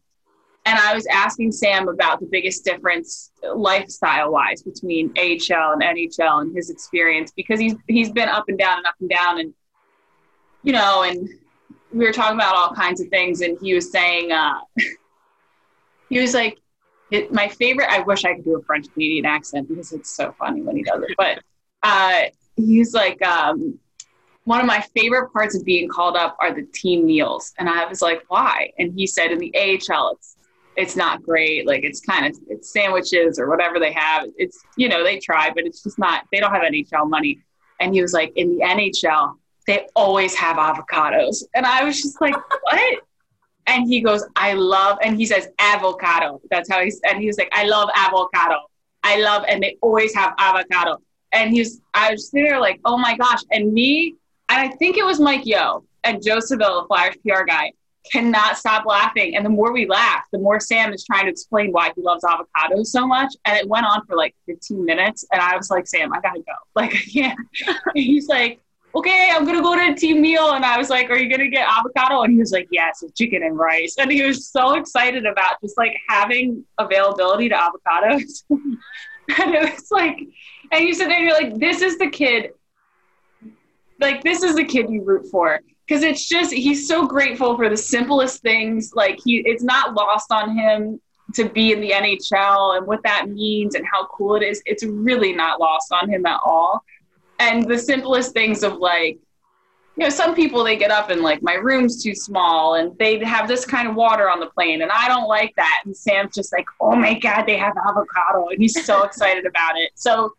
[0.66, 6.41] And I was asking Sam about the biggest difference lifestyle wise between AHL and NHL
[6.41, 9.53] and his experience because he's he's been up and down and up and down and
[10.64, 11.28] you know and
[11.91, 14.61] we were talking about all kinds of things and he was saying uh,
[16.09, 16.57] he was like
[17.32, 20.61] my favorite, I wish I could do a French Canadian accent because it's so funny
[20.61, 21.16] when he does it.
[21.18, 21.39] But
[21.84, 22.24] uh,
[22.55, 23.80] he's like, um,
[24.45, 27.53] one of my favorite parts of being called up are the team meals.
[27.57, 28.72] And I was like, why?
[28.78, 30.32] And he said, in the AHL, it's,
[30.78, 31.67] it's not great.
[31.67, 34.28] Like it's kind of, it's sandwiches or whatever they have.
[34.38, 37.39] It's, you know, they try, but it's just not, they don't have NHL money.
[37.80, 41.43] And he was like, in the NHL, they always have avocados.
[41.55, 42.99] And I was just like, what?
[43.67, 46.41] And he goes, I love, and he says avocado.
[46.49, 48.59] That's how he's, and he was like, I love avocado.
[49.03, 50.97] I love, and they always have avocado.
[51.32, 53.39] And he's, I was sitting there like, oh my gosh.
[53.51, 54.15] And me,
[54.49, 57.71] and I think it was Mike Yeo and Joe Siville, the Flyers PR guy,
[58.12, 59.36] cannot stop laughing.
[59.36, 62.24] And the more we laugh, the more Sam is trying to explain why he loves
[62.24, 63.34] avocados so much.
[63.45, 65.26] And it went on for like 15 minutes.
[65.32, 66.54] And I was like, Sam, I gotta go.
[66.76, 67.39] Like, I can't.
[67.95, 68.60] he's like,
[68.95, 70.51] okay, I'm gonna go to a team meal.
[70.54, 72.24] And I was like, are you gonna get avocado?
[72.24, 73.95] And he was like, yes, with chicken and rice.
[73.97, 78.43] And he was so excited about just like having availability to avocados.
[78.49, 80.18] and it was like,
[80.72, 82.51] and you sit there and you're like, this is the kid,
[83.99, 85.62] like, this is the kid you root for.
[85.89, 88.93] Cause it's just, he's so grateful for the simplest things.
[88.95, 91.01] Like, he, it's not lost on him
[91.34, 94.61] to be in the NHL and what that means and how cool it is.
[94.65, 96.84] It's really not lost on him at all
[97.39, 99.17] and the simplest things of like
[99.95, 103.23] you know some people they get up and like my room's too small and they
[103.23, 106.34] have this kind of water on the plane and i don't like that and sam's
[106.34, 110.34] just like oh my god they have avocado and he's so excited about it so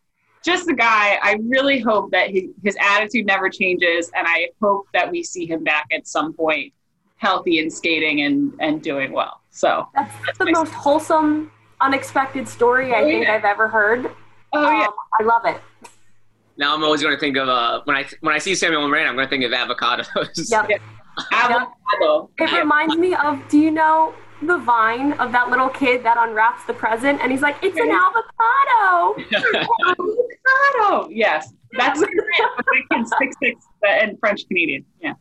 [0.45, 4.87] just the guy i really hope that his, his attitude never changes and i hope
[4.93, 6.73] that we see him back at some point
[7.25, 9.41] healthy and skating and and doing well.
[9.51, 13.35] So that's, that's the most wholesome, unexpected story I oh, think yeah.
[13.35, 14.11] I've ever heard.
[14.53, 14.87] Oh um, yeah,
[15.21, 15.61] I love it.
[16.57, 19.07] Now I'm always going to think of uh, when I when I see Samuel Morin,
[19.07, 20.51] I'm going to think of avocados.
[20.51, 20.81] Yep.
[21.33, 22.31] Avocado.
[22.39, 23.41] It reminds me of.
[23.49, 24.15] Do you know
[24.47, 27.91] the vine of that little kid that unwraps the present, and he's like, "It's an
[27.91, 29.23] avocado."
[29.89, 31.09] avocado.
[31.11, 34.85] Yes, that's the kid six six and French Canadian.
[35.01, 35.15] Yeah.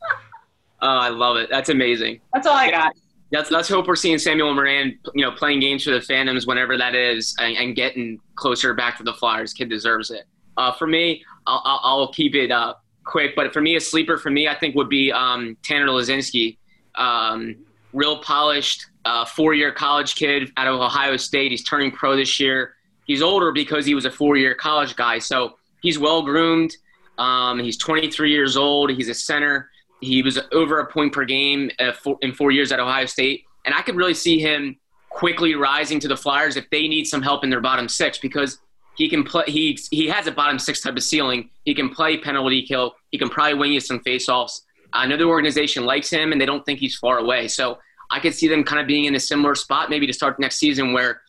[0.82, 1.50] Oh, I love it.
[1.50, 2.20] That's amazing.
[2.34, 2.94] That's all I got.
[3.32, 6.78] Let's, let's hope we're seeing Samuel Morin, you know, playing games for the Phantoms whenever
[6.78, 9.54] that is, and, and getting closer back to the Flyers.
[9.54, 10.26] Kid deserves it.
[10.56, 14.18] Uh, for me, I'll, I'll, I'll keep it uh, quick, but for me, a sleeper
[14.18, 16.58] for me, I think would be um, Tanner Laczynski.
[16.96, 17.56] Um,
[17.92, 21.52] real polished, uh, four-year college kid out of Ohio State.
[21.52, 22.76] He's turning pro this year.
[23.06, 26.76] He's older because he was a four-year college guy, so he's well groomed.
[27.18, 28.90] Um, he's 23 years old.
[28.92, 29.70] He's a center.
[30.02, 31.92] He was over a point per game uh,
[32.22, 34.78] in four years at Ohio State, and I could really see him
[35.10, 38.60] quickly rising to the Flyers if they need some help in their bottom six because
[38.96, 39.46] he can play.
[39.48, 41.50] He he has a bottom six type of ceiling.
[41.66, 42.96] He can play penalty kill.
[43.12, 44.62] He can probably win you some faceoffs.
[44.92, 47.48] I know the organization likes him, and they don't think he's far away.
[47.48, 47.80] So
[48.14, 50.58] I could see them kind of being in a similar spot, maybe to start next
[50.58, 51.22] season, where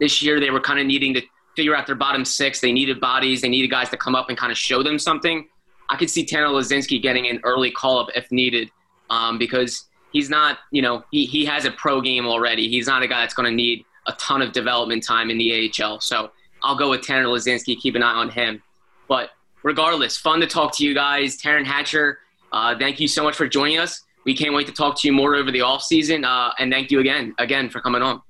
[0.00, 1.22] this year they were kind of needing to
[1.56, 2.60] figure out their bottom six.
[2.60, 3.40] They needed bodies.
[3.40, 5.48] They needed guys to come up and kind of show them something.
[5.88, 8.70] I could see Tanner Laczynski getting an early call up if needed,
[9.08, 12.68] um, because he's not, you know, he, he has a pro game already.
[12.68, 15.72] He's not a guy that's going to need a ton of development time in the
[15.82, 16.00] AHL.
[16.00, 17.80] So I'll go with Tanner Laczynski.
[17.80, 18.62] Keep an eye on him.
[19.08, 19.30] But
[19.62, 21.40] regardless, fun to talk to you guys.
[21.40, 22.18] Taryn Hatcher,
[22.52, 24.02] uh, thank you so much for joining us.
[24.24, 26.24] We can't wait to talk to you more over the off season.
[26.24, 28.20] Uh, and thank you again, again for coming on.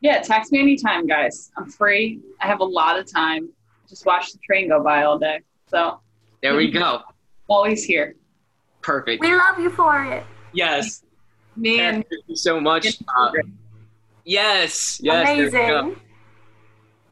[0.00, 1.50] Yeah, text me anytime, guys.
[1.56, 2.20] I'm free.
[2.40, 3.48] I have a lot of time.
[3.88, 5.40] Just watch the train go by all day.
[5.68, 6.00] So
[6.42, 7.02] there we go.
[7.48, 8.16] Always here.
[8.82, 9.20] Perfect.
[9.20, 10.24] We love you for it.
[10.52, 11.04] Yes.
[11.56, 12.86] Man, thank you so much.
[13.16, 13.30] Uh,
[14.24, 15.00] yes.
[15.02, 15.28] Yes.
[15.28, 15.96] Amazing.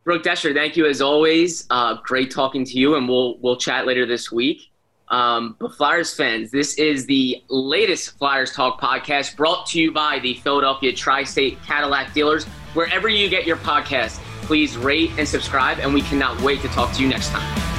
[0.04, 1.66] Brooke Destra, thank you as always.
[1.70, 4.70] Uh, great talking to you, and we'll we'll chat later this week.
[5.14, 10.18] Um, but Flyers fans, this is the latest Flyers Talk podcast brought to you by
[10.18, 12.46] the Philadelphia Tri-State Cadillac dealers.
[12.74, 16.92] Wherever you get your podcast, please rate and subscribe, and we cannot wait to talk
[16.94, 17.73] to you next time.